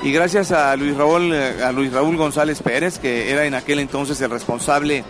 y 0.05 0.13
gracias 0.13 0.53
a 0.53 0.77
Luis 0.77 0.95
Raúl, 0.95 1.33
eh, 1.33 1.65
a 1.65 1.73
Luis 1.73 1.91
Raúl 1.91 2.17
González 2.19 2.63
Pérez, 2.63 2.99
que 2.99 3.31
era 3.31 3.47
en 3.47 3.55
aquel 3.55 3.79
entonces 3.79 4.21
el 4.21 4.31
responsable 4.31 5.03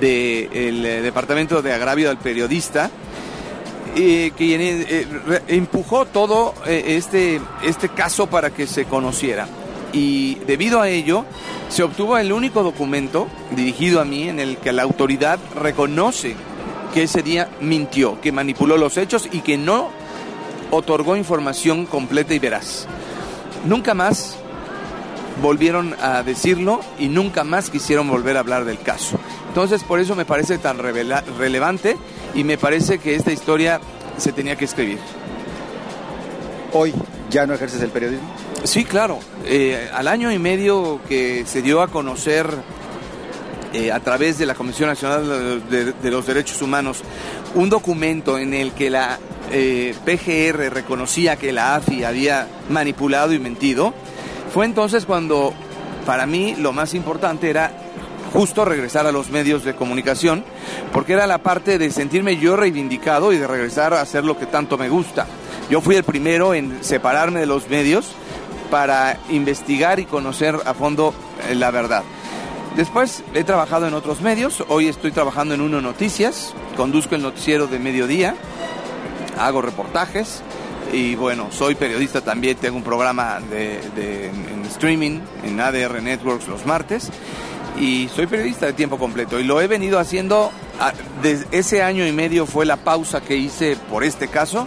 del 0.00 0.84
eh, 0.84 1.02
Departamento 1.02 1.62
de 1.62 1.72
Agravio 1.72 2.08
del 2.08 2.18
Periodista, 2.18 2.90
que 3.94 5.06
empujó 5.48 6.06
todo 6.06 6.54
este, 6.66 7.40
este 7.62 7.90
caso 7.90 8.26
para 8.26 8.48
que 8.50 8.66
se 8.66 8.86
conociera. 8.86 9.46
Y 9.92 10.36
debido 10.46 10.80
a 10.80 10.88
ello, 10.88 11.26
se 11.68 11.82
obtuvo 11.82 12.16
el 12.16 12.32
único 12.32 12.62
documento 12.62 13.28
dirigido 13.50 14.00
a 14.00 14.06
mí 14.06 14.30
en 14.30 14.40
el 14.40 14.56
que 14.56 14.72
la 14.72 14.82
autoridad 14.82 15.38
reconoce 15.54 16.34
que 16.92 17.04
ese 17.04 17.22
día 17.22 17.48
mintió, 17.60 18.20
que 18.20 18.32
manipuló 18.32 18.76
los 18.76 18.96
hechos 18.96 19.28
y 19.30 19.40
que 19.40 19.56
no 19.56 19.90
otorgó 20.70 21.16
información 21.16 21.86
completa 21.86 22.34
y 22.34 22.38
veraz. 22.38 22.86
Nunca 23.64 23.94
más 23.94 24.36
volvieron 25.40 25.96
a 26.00 26.22
decirlo 26.22 26.80
y 26.98 27.08
nunca 27.08 27.44
más 27.44 27.70
quisieron 27.70 28.08
volver 28.08 28.36
a 28.36 28.40
hablar 28.40 28.64
del 28.64 28.78
caso. 28.78 29.18
Entonces 29.48 29.84
por 29.84 30.00
eso 30.00 30.14
me 30.14 30.24
parece 30.24 30.58
tan 30.58 30.78
relevante 30.78 31.96
y 32.34 32.44
me 32.44 32.58
parece 32.58 32.98
que 32.98 33.14
esta 33.14 33.32
historia 33.32 33.80
se 34.18 34.32
tenía 34.32 34.56
que 34.56 34.64
escribir. 34.64 34.98
Hoy 36.72 36.92
ya 37.30 37.46
no 37.46 37.54
ejerces 37.54 37.82
el 37.82 37.90
periodismo. 37.90 38.28
Sí, 38.64 38.84
claro. 38.84 39.18
Eh, 39.44 39.90
al 39.92 40.08
año 40.08 40.30
y 40.30 40.38
medio 40.38 41.00
que 41.08 41.44
se 41.46 41.62
dio 41.62 41.82
a 41.82 41.88
conocer 41.88 42.46
eh, 43.72 43.90
a 43.90 44.00
través 44.00 44.38
de 44.38 44.46
la 44.46 44.54
Comisión 44.54 44.88
Nacional 44.88 45.62
de, 45.68 46.10
los 46.10 46.26
Derechos 46.26 46.60
Humanos 46.62 47.02
un 47.54 47.70
documento 47.70 48.38
en 48.38 48.54
el 48.54 48.72
que 48.72 48.90
la 48.90 49.18
eh, 49.50 49.94
PGR 50.04 50.72
reconocía 50.72 51.36
que 51.36 51.52
la 51.52 51.76
AFI 51.76 52.04
había 52.04 52.48
manipulado 52.68 53.32
y 53.32 53.38
mentido, 53.38 53.94
fue 54.52 54.66
entonces 54.66 55.06
cuando 55.06 55.54
para 56.06 56.26
mí 56.26 56.54
lo 56.58 56.72
más 56.72 56.94
importante 56.94 57.48
era 57.50 57.72
justo 58.32 58.64
regresar 58.64 59.06
a 59.06 59.12
los 59.12 59.30
medios 59.30 59.64
de 59.64 59.74
comunicación, 59.74 60.44
porque 60.92 61.12
era 61.12 61.26
la 61.26 61.38
parte 61.38 61.78
de 61.78 61.90
sentirme 61.90 62.38
yo 62.38 62.56
reivindicado 62.56 63.32
y 63.32 63.38
de 63.38 63.46
regresar 63.46 63.92
a 63.94 64.00
hacer 64.00 64.24
lo 64.24 64.38
que 64.38 64.46
tanto 64.46 64.78
me 64.78 64.88
gusta. 64.88 65.26
Yo 65.70 65.80
fui 65.80 65.96
el 65.96 66.04
primero 66.04 66.54
en 66.54 66.82
separarme 66.82 67.40
de 67.40 67.46
los 67.46 67.68
medios 67.68 68.12
para 68.70 69.18
investigar 69.28 70.00
y 70.00 70.06
conocer 70.06 70.56
a 70.64 70.74
fondo 70.74 71.14
eh, 71.48 71.54
la 71.54 71.70
verdad. 71.70 72.02
Después 72.76 73.22
he 73.34 73.44
trabajado 73.44 73.86
en 73.86 73.92
otros 73.92 74.22
medios, 74.22 74.64
hoy 74.68 74.88
estoy 74.88 75.12
trabajando 75.12 75.54
en 75.54 75.60
Uno 75.60 75.82
Noticias, 75.82 76.54
conduzco 76.74 77.14
el 77.14 77.22
noticiero 77.22 77.66
de 77.66 77.78
mediodía, 77.78 78.34
hago 79.38 79.60
reportajes. 79.60 80.42
Y 80.90 81.14
bueno, 81.14 81.48
soy 81.50 81.74
periodista 81.74 82.22
también, 82.22 82.56
tengo 82.56 82.76
un 82.76 82.82
programa 82.82 83.40
de, 83.40 83.80
en, 84.26 84.64
streaming 84.66 85.20
en 85.44 85.60
ADR 85.60 86.02
Networks 86.02 86.48
los 86.48 86.64
martes. 86.64 87.10
Y 87.78 88.08
soy 88.08 88.26
periodista 88.26 88.66
de 88.66 88.72
tiempo 88.72 88.98
completo. 88.98 89.38
Y 89.38 89.44
lo 89.44 89.60
he 89.60 89.66
venido 89.66 89.98
haciendo, 89.98 90.50
desde 91.22 91.46
ese 91.50 91.82
año 91.82 92.06
y 92.06 92.12
medio 92.12 92.46
fue 92.46 92.64
la 92.64 92.76
pausa 92.78 93.20
que 93.20 93.36
hice 93.36 93.76
por 93.90 94.02
este 94.02 94.28
caso, 94.28 94.66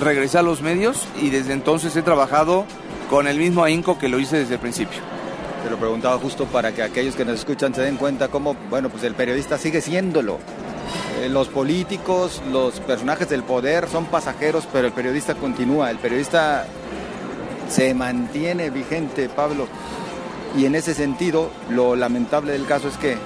regresé 0.00 0.38
a 0.38 0.42
los 0.42 0.60
medios 0.60 1.06
y 1.20 1.30
desde 1.30 1.52
entonces 1.54 1.96
he 1.96 2.02
trabajado 2.02 2.66
con 3.08 3.28
el 3.28 3.38
mismo 3.38 3.64
ahínco 3.64 3.98
que 3.98 4.08
lo 4.08 4.18
hice 4.18 4.38
desde 4.38 4.54
el 4.54 4.60
principio. 4.60 5.00
Te 5.66 5.70
lo 5.70 5.78
preguntaba 5.78 6.16
justo 6.18 6.44
para 6.44 6.70
que 6.70 6.80
aquellos 6.80 7.16
que 7.16 7.24
nos 7.24 7.40
escuchan 7.40 7.74
se 7.74 7.82
den 7.82 7.96
cuenta 7.96 8.28
cómo, 8.28 8.54
bueno, 8.70 8.88
pues 8.88 9.02
el 9.02 9.16
periodista 9.16 9.58
sigue 9.58 9.80
siéndolo. 9.80 10.38
Eh, 11.20 11.28
los 11.28 11.48
políticos, 11.48 12.40
los 12.52 12.78
personajes 12.78 13.28
del 13.28 13.42
poder 13.42 13.88
son 13.88 14.04
pasajeros, 14.06 14.68
pero 14.72 14.86
el 14.86 14.92
periodista 14.92 15.34
continúa, 15.34 15.90
el 15.90 15.98
periodista 15.98 16.66
se 17.68 17.94
mantiene 17.94 18.70
vigente, 18.70 19.28
Pablo. 19.28 19.66
Y 20.56 20.66
en 20.66 20.76
ese 20.76 20.94
sentido, 20.94 21.50
lo 21.68 21.96
lamentable 21.96 22.52
del 22.52 22.64
caso 22.64 22.86
es 22.86 22.96
que, 22.96 23.16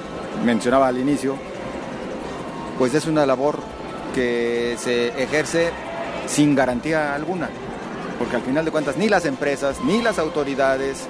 mencionaba 0.43 0.89
al 0.89 0.97
inicio, 0.97 1.37
pues 2.79 2.95
es 2.95 3.05
una 3.05 3.27
labor 3.27 3.59
que 4.15 4.77
se 4.79 5.09
ejerce 5.23 5.73
sin 6.27 6.55
garantía 6.55 7.15
alguna, 7.15 7.51
porque 8.19 8.37
al 8.37 8.43
final 8.43 8.65
de 8.65 8.71
cuentas 8.71 8.97
ni 8.97 9.11
las 9.11 9.27
empresas, 9.27 9.77
ni 9.85 10.01
las 10.01 10.19
autoridades, 10.19 11.07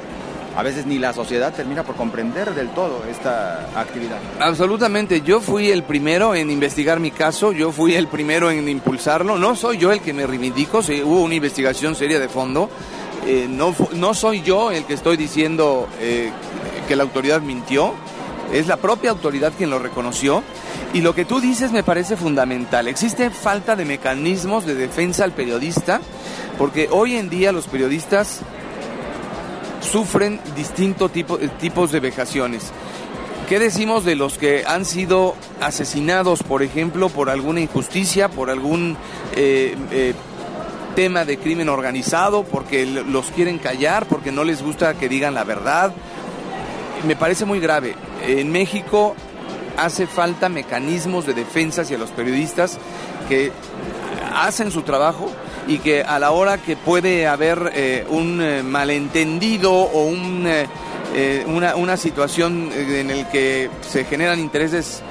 a 0.57 0.63
veces 0.63 0.87
ni 0.87 0.99
la 0.99 1.13
sociedad 1.13 1.53
termina 1.53 1.83
por 1.83 1.95
comprender 1.95 2.55
del 2.55 2.71
todo 2.71 3.05
esta 3.11 3.69
actividad. 3.75 4.19
Absolutamente, 4.41 5.23
yo 5.23 5.41
fui 5.41 5.71
el 5.71 5.83
primero 5.83 6.35
en 6.35 6.51
investigar 6.51 7.01
mi 7.01 7.11
caso, 7.11 7.53
yo 7.53 7.73
fui 7.73 7.95
el 7.95 8.09
primero 8.09 8.51
en 8.51 8.69
impulsarlo, 8.69 9.39
no 9.39 9.55
soy 9.55 9.79
yo 9.79 9.93
el 9.93 10.01
que 10.01 10.13
me 10.13 10.27
reivindico, 10.27 10.83
si 10.83 11.03
hubo 11.03 11.23
una 11.23 11.35
investigación 11.35 11.95
seria 11.95 12.19
de 12.19 12.29
fondo, 12.29 12.69
eh, 13.27 13.47
no, 13.49 13.75
no 13.93 14.15
soy 14.15 14.43
yo 14.43 14.71
el 14.71 14.85
que 14.85 14.95
estoy 14.95 15.17
diciendo 15.17 15.89
eh, 16.01 16.31
que 16.89 16.97
la 16.97 17.03
autoridad 17.03 17.41
mintió, 17.41 17.95
es 18.53 18.67
la 18.67 18.77
propia 18.77 19.11
autoridad 19.11 19.53
quien 19.57 19.71
lo 19.71 19.79
reconoció. 19.79 20.43
Y 20.93 21.03
lo 21.03 21.15
que 21.15 21.25
tú 21.25 21.41
dices 21.41 21.71
me 21.71 21.85
parece 21.85 22.17
fundamental. 22.17 22.89
Existe 22.89 23.31
falta 23.31 23.77
de 23.77 23.85
mecanismos 23.85 24.67
de 24.67 24.75
defensa 24.75 25.23
al 25.23 25.31
periodista, 25.31 26.01
porque 26.59 26.89
hoy 26.91 27.15
en 27.15 27.31
día 27.31 27.53
los 27.53 27.69
periodistas 27.69 28.41
sufren 29.81 30.41
distintos 30.57 31.11
eh, 31.15 31.25
tipos 31.61 31.93
de 31.93 32.01
vejaciones. 32.01 32.73
¿Qué 33.49 33.59
decimos 33.59 34.05
de 34.05 34.15
los 34.15 34.39
que 34.39 34.65
han 34.65 34.85
sido 34.85 35.35
asesinados, 35.61 36.43
por 36.45 36.63
ejemplo, 36.63 37.09
por 37.09 37.31
alguna 37.31 37.61
injusticia, 37.61 38.29
por 38.29 38.49
algún 38.49 38.97
eh, 39.35 39.77
eh, 39.91 40.15
tema 40.95 41.25
de 41.25 41.37
crimen 41.37 41.69
organizado, 41.69 42.45
porque 42.45 42.87
los 42.87 43.27
quieren 43.33 43.59
callar, 43.59 44.07
porque 44.07 44.31
no 44.31 44.45
les 44.45 44.63
gusta 44.63 44.95
que 44.95 45.09
digan 45.09 45.35
la 45.35 45.43
verdad? 45.43 45.93
Me 47.07 47.17
parece 47.17 47.45
muy 47.45 47.59
grave. 47.59 47.97
En 48.25 48.53
México 48.53 49.17
hace 49.77 50.07
falta 50.07 50.49
mecanismos 50.49 51.27
de 51.27 51.35
defensa 51.35 51.83
hacia 51.83 51.99
los 51.99 52.11
periodistas 52.11 52.79
que 53.29 53.51
hacen 54.35 54.71
su 54.71 54.83
trabajo 54.83 55.31
y 55.67 55.79
que 55.79 56.03
a 56.03 56.19
la 56.19 56.31
hora 56.31 56.59
que 56.59 56.77
puede 56.77 57.27
haber 57.27 57.73
eh, 57.75 58.07
un 58.09 58.41
eh, 58.41 58.63
malentendido 58.63 59.73
o 59.73 60.07
un, 60.07 60.45
eh, 60.47 61.45
una, 61.47 61.77
una, 61.77 61.97
situación 61.97 62.71
en 62.73 63.11
el 63.11 63.29
que 63.29 63.71
se 63.83 64.05
generan 64.05 64.39
intereses, 64.39 65.03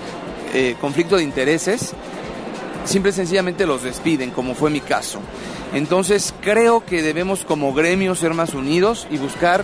conflicto 0.81 1.17
de 1.17 1.23
intereses, 1.23 1.93
simple 2.85 3.11
y 3.11 3.13
sencillamente 3.13 3.67
los 3.67 3.83
despiden, 3.83 4.31
como 4.31 4.55
fue 4.55 4.69
mi 4.71 4.81
caso. 4.81 5.19
Entonces 5.73 6.33
creo 6.41 6.83
que 6.83 7.03
debemos 7.03 7.45
como 7.45 7.73
gremio 7.73 8.15
ser 8.15 8.33
más 8.33 8.55
unidos 8.55 9.07
y 9.11 9.17
buscar 9.17 9.63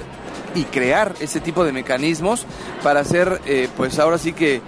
y 0.53 0.63
crear 0.65 1.15
ese 1.19 1.39
tipo 1.39 1.65
de 1.65 1.71
mecanismos 1.71 2.45
para 2.83 3.03
ser, 3.03 3.41
pues 3.75 3.97
ahora 3.97 4.19
sí 4.19 4.33
que, 4.33 4.61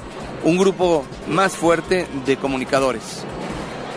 un 0.44 0.58
grupo 0.58 1.06
más 1.28 1.56
fuerte 1.56 2.08
de 2.26 2.38
comunicadores. 2.38 3.26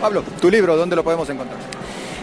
Pablo, 0.01 0.23
tu 0.41 0.49
libro, 0.49 0.75
¿dónde 0.75 0.95
lo 0.95 1.03
podemos 1.03 1.29
encontrar? 1.29 1.59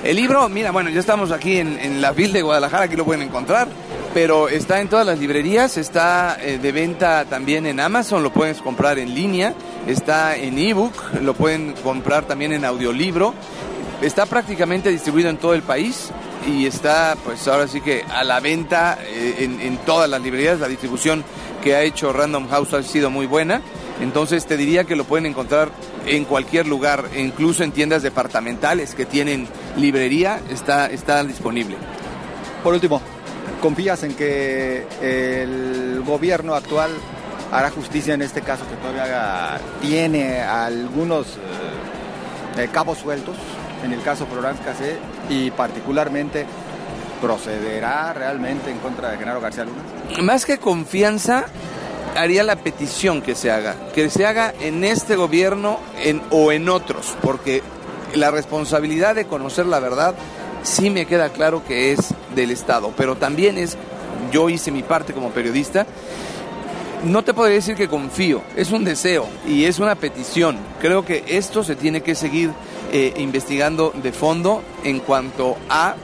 El 0.03 0.17
libro, 0.17 0.49
mira, 0.49 0.73
bueno, 0.73 0.91
ya 0.91 0.99
estamos 0.99 1.31
aquí 1.31 1.59
en, 1.59 2.01
la 2.01 2.11
Vil 2.11 2.33
de 2.33 2.43
Guadalajara, 2.43 2.85
aquí 2.87 2.97
lo 2.97 3.05
pueden 3.05 3.23
encontrar, 3.23 3.69
pero 4.13 4.49
está 4.49 4.81
en 4.81 4.89
todas 4.89 5.07
las 5.07 5.21
librerías, 5.21 5.77
está 5.77 6.37
eh, 6.41 6.59
de 6.59 6.73
venta 6.73 7.25
también 7.27 7.67
en 7.67 7.79
Amazon, 7.79 8.25
lo 8.25 8.33
puedes 8.33 8.61
comprar 8.63 8.99
en 8.99 9.15
línea, 9.15 9.55
está 9.87 10.35
en 10.35 10.59
ebook, 10.59 10.93
lo 11.23 11.35
pueden 11.35 11.73
comprar 11.85 12.25
también 12.25 12.53
en 12.53 12.65
audiolibro, 12.65 13.33
está 14.03 14.27
prácticamente 14.27 14.91
distribuido 14.91 15.31
en 15.31 15.37
todo 15.37 15.55
el 15.55 15.63
país 15.63 16.11
y 16.49 16.67
está 16.67 17.17
pues 17.25 17.47
ahora 17.47 17.69
sí 17.69 17.81
que 17.81 18.05
a 18.11 18.25
la 18.25 18.41
venta 18.41 18.99
eh, 19.03 19.37
en, 19.39 19.61
en 19.61 19.77
todas 19.79 20.11
las 20.11 20.21
librerías, 20.21 20.59
la 20.59 20.69
distribución 20.69 21.23
que 21.63 21.77
ha 21.77 21.83
hecho 21.83 22.13
Random 22.13 22.49
House 22.49 22.75
ha 22.75 22.83
sido 22.83 23.09
muy 23.09 23.27
buena. 23.27 23.63
Entonces 24.01 24.47
te 24.47 24.57
diría 24.57 24.85
que 24.85 24.95
lo 24.95 25.05
pueden 25.05 25.27
encontrar 25.27 25.71
en 26.09 26.25
cualquier 26.25 26.67
lugar, 26.67 27.05
incluso 27.17 27.63
en 27.65 27.73
tiendas 27.73 28.03
departamentales 28.03 28.95
que 28.95 29.05
tienen 29.07 29.47
librería, 29.77 30.41
está, 30.51 30.87
está 30.87 31.23
disponible. 31.25 31.77
Por 32.63 32.75
último, 32.75 33.01
¿confías 33.61 34.03
en 34.03 34.15
que 34.15 34.87
el 35.01 36.03
gobierno 36.05 36.55
actual 36.55 36.91
hará 37.53 37.71
justicia 37.71 38.15
en 38.15 38.23
este 38.23 38.43
caso 38.43 38.65
que 38.69 38.77
todavía 38.77 39.61
tiene 39.81 40.41
algunos 40.41 41.27
eh, 41.37 42.63
eh, 42.63 42.69
cabos 42.73 42.99
sueltos? 42.99 43.37
En 43.85 43.93
el 43.93 44.03
caso 44.03 44.27
Florence 44.27 44.63
Cassé 44.65 44.97
y 45.29 45.51
particularmente 45.53 46.47
procederá 47.21 48.13
realmente 48.13 48.71
en 48.71 48.79
contra 48.79 49.11
de 49.11 49.19
Genaro 49.19 49.41
García 49.41 49.65
Luna? 49.65 50.23
Más 50.23 50.45
que 50.45 50.59
confianza, 50.59 51.47
haría 52.17 52.43
la 52.43 52.57
petición 52.57 53.23
que 53.23 53.35
se 53.35 53.51
haga, 53.51 53.77
que 53.95 54.11
se 54.11 54.27
haga 54.27 54.55
en 54.61 54.85
este 54.85 55.17
gobierno 55.17 55.79
o 56.31 56.53
en 56.53 56.69
otros, 56.69 57.17
porque 57.23 57.63
la 58.15 58.31
responsabilidad 58.31 59.15
de 59.15 59.27
conocer 59.27 59.67
la 59.67 59.81
verdad 59.81 60.15
sí 60.63 60.91
me 60.91 61.07
queda 61.07 61.31
claro 61.31 61.65
que 61.65 61.93
es 61.93 62.15
del 62.35 62.51
Estado, 62.51 62.93
pero 62.97 63.17
también 63.17 63.59
es, 63.59 63.77
yo 64.33 64.49
hice 64.49 64.71
mi 64.71 64.83
parte 64.83 65.13
como 65.13 65.31
periodista, 65.31 65.87
no 67.05 67.23
te 67.23 67.35
podría 67.35 67.57
decir 67.57 67.77
que 67.77 67.89
confío, 67.89 68.43
es 68.57 68.71
un 68.73 68.85
deseo 68.85 69.27
y 69.47 69.65
es 69.65 69.79
una 69.79 69.95
petición. 69.95 70.59
Creo 70.81 71.05
que 71.05 71.25
esto 71.29 71.63
se 71.63 71.77
tiene 71.77 72.01
que 72.01 72.15
seguir 72.15 72.51
eh, 72.93 73.15
investigando 73.19 73.93
de 73.95 74.13
fondo 74.13 74.63
en 74.83 74.99
cuanto 75.01 75.57
a 75.69 75.95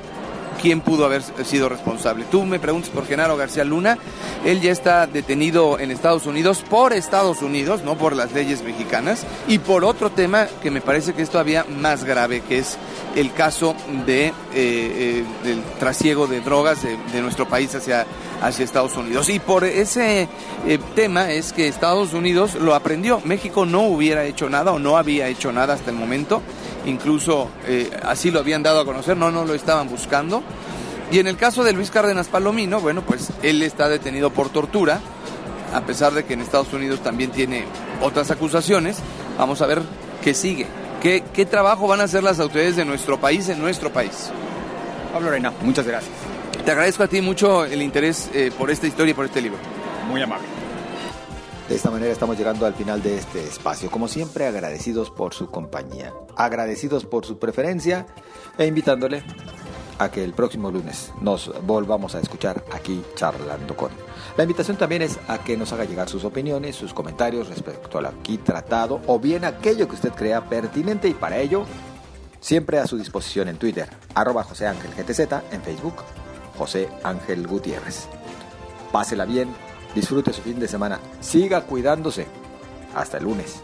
quién 0.55 0.81
pudo 0.81 1.05
haber 1.05 1.23
sido 1.45 1.69
responsable. 1.69 2.25
Tú 2.31 2.45
me 2.45 2.59
preguntas 2.59 2.91
por 2.91 3.07
Genaro 3.07 3.37
García 3.37 3.65
Luna, 3.65 3.99
él 4.45 4.61
ya 4.61 4.73
está 4.73 5.07
detenido 5.07 5.79
en 5.79 5.91
Estados 5.91 6.27
Unidos 6.27 6.65
por 6.69 6.93
Estados 6.93 7.43
Unidos, 7.43 7.83
no 7.85 7.97
por 7.97 8.15
las 8.15 8.33
leyes 8.33 8.63
mexicanas, 8.63 9.27
y 9.49 9.59
por 9.59 9.85
otro 9.85 10.11
tema 10.11 10.47
que 10.63 10.71
me 10.71 10.81
parece 10.81 11.15
que 11.15 11.23
es 11.23 11.31
todavía 11.31 11.65
más 11.69 12.05
grave, 12.05 12.41
que 12.41 12.59
es 12.59 12.79
el 13.15 13.33
caso 13.33 13.75
de, 14.07 14.27
eh, 14.27 14.33
eh, 14.55 15.25
del 15.45 15.63
trasiego 15.79 16.27
de 16.27 16.41
drogas 16.41 16.83
de, 16.83 17.23
nuestro 17.23 17.49
país 17.49 17.75
hacia, 17.75 18.07
hacia 18.43 18.65
Estados 18.65 18.97
Unidos. 18.97 19.29
Y 19.29 19.39
por 19.39 19.65
ese 19.65 20.29
eh, 20.67 20.79
tema 20.95 21.31
es 21.31 21.53
que 21.53 21.69
Estados 21.69 22.13
Unidos 22.13 22.55
lo 22.55 22.75
aprendió. 22.75 23.21
México 23.25 23.67
no 23.67 23.83
hubiera 23.83 24.25
hecho 24.25 24.49
nada 24.49 24.73
o 24.73 24.79
no 24.79 24.97
había 24.97 25.29
hecho 25.29 25.53
nada 25.53 25.75
hasta 25.75 25.91
el 25.91 25.97
momento 25.97 26.43
incluso 26.87 27.49
eh, 27.67 27.91
así 28.03 28.31
lo 28.31 28.41
habían 28.41 28.63
dado 28.63 28.81
a 28.81 28.85
conocer, 28.85 29.17
no, 29.17 29.31
no 29.31 29.45
lo 29.45 29.55
estaban 29.55 29.89
buscando. 29.89 30.43
Y 31.11 31.19
en 31.19 31.27
el 31.27 31.37
caso 31.37 31.63
de 31.65 31.73
Luis 31.73 31.91
Cárdenas 31.91 32.29
Palomino, 32.29 32.81
bueno, 32.81 33.03
pues 33.03 33.31
él 33.43 33.63
está 33.63 33.89
detenido 33.89 34.31
por 34.31 34.49
tortura, 34.49 35.01
a 35.73 35.83
pesar 35.83 36.13
de 36.13 36.25
que 36.25 36.35
en 36.35 36.41
Estados 36.41 36.73
Unidos 36.73 37.01
también 37.01 37.31
tiene 37.31 37.65
otras 38.01 38.31
acusaciones. 38.31 38.99
Vamos 39.39 39.61
a 39.61 39.67
ver 39.67 39.83
qué 40.23 40.35
sigue. 40.35 40.67
¿Qué, 41.03 41.23
qué 41.33 41.45
trabajo 41.45 41.87
van 41.87 42.01
a 42.01 42.05
hacer 42.05 42.23
las 42.23 42.41
autoridades 42.41 42.77
de 42.77 42.85
nuestro 42.85 43.21
país 43.21 43.49
en 43.49 43.61
nuestro 43.61 43.93
país? 43.93 44.31
Pablo 45.13 45.31
Reina, 45.31 45.53
muchas 45.63 45.87
gracias. 45.87 46.34
Te 46.65 46.71
agradezco 46.71 47.03
a 47.03 47.09
ti 47.09 47.21
mucho 47.21 47.67
el 47.67 47.83
interés 47.83 48.31
eh, 48.33 48.51
por 48.57 48.71
esta 48.71 48.87
historia 48.87 49.11
y 49.11 49.15
por 49.15 49.27
este 49.27 49.43
libro. 49.43 49.59
Muy 50.09 50.23
amable. 50.23 50.47
De 51.69 51.75
esta 51.75 51.91
manera 51.91 52.11
estamos 52.11 52.39
llegando 52.39 52.65
al 52.65 52.73
final 52.73 53.03
de 53.03 53.19
este 53.19 53.45
espacio. 53.45 53.91
Como 53.91 54.09
siempre, 54.09 54.47
agradecidos 54.47 55.11
por 55.11 55.35
su 55.35 55.51
compañía, 55.51 56.15
agradecidos 56.37 57.05
por 57.05 57.27
su 57.27 57.39
preferencia 57.39 58.07
e 58.57 58.65
invitándole 58.67 59.23
a 59.99 60.11
que 60.11 60.25
el 60.25 60.33
próximo 60.33 60.71
lunes 60.71 61.13
nos 61.21 61.53
volvamos 61.67 62.15
a 62.15 62.21
escuchar 62.21 62.65
aquí 62.73 63.03
charlando 63.15 63.77
con. 63.77 63.91
La 64.39 64.45
invitación 64.45 64.79
también 64.79 65.03
es 65.03 65.19
a 65.29 65.45
que 65.45 65.59
nos 65.59 65.71
haga 65.75 65.85
llegar 65.85 66.09
sus 66.09 66.25
opiniones, 66.25 66.77
sus 66.77 66.95
comentarios 66.95 67.49
respecto 67.49 67.99
al 67.99 68.07
aquí 68.07 68.39
tratado 68.39 69.03
o 69.07 69.21
bien 69.21 69.45
aquello 69.45 69.87
que 69.87 69.97
usted 69.97 70.13
crea 70.13 70.49
pertinente 70.49 71.09
y 71.09 71.15
para 71.15 71.37
ello 71.37 71.67
siempre 72.41 72.79
a 72.79 72.87
su 72.87 72.97
disposición 72.97 73.49
en 73.49 73.59
Twitter, 73.59 73.91
arroba 74.15 74.45
José 74.45 74.67
Ángel 74.67 74.93
GTZ, 74.95 75.21
en 75.53 75.63
Facebook, 75.63 75.97
José 76.57 76.89
Ángel 77.03 77.47
Gutiérrez. 77.47 78.09
Pásela 78.93 79.25
bien, 79.25 79.49
Disfrute 79.95 80.33
su 80.33 80.43
fin 80.43 80.59
de 80.59 80.67
semana. 80.67 80.99
Siga 81.21 81.63
cuidándose. 81.63 82.27
Hasta 82.95 83.19
el 83.19 83.25
lunes. 83.25 83.63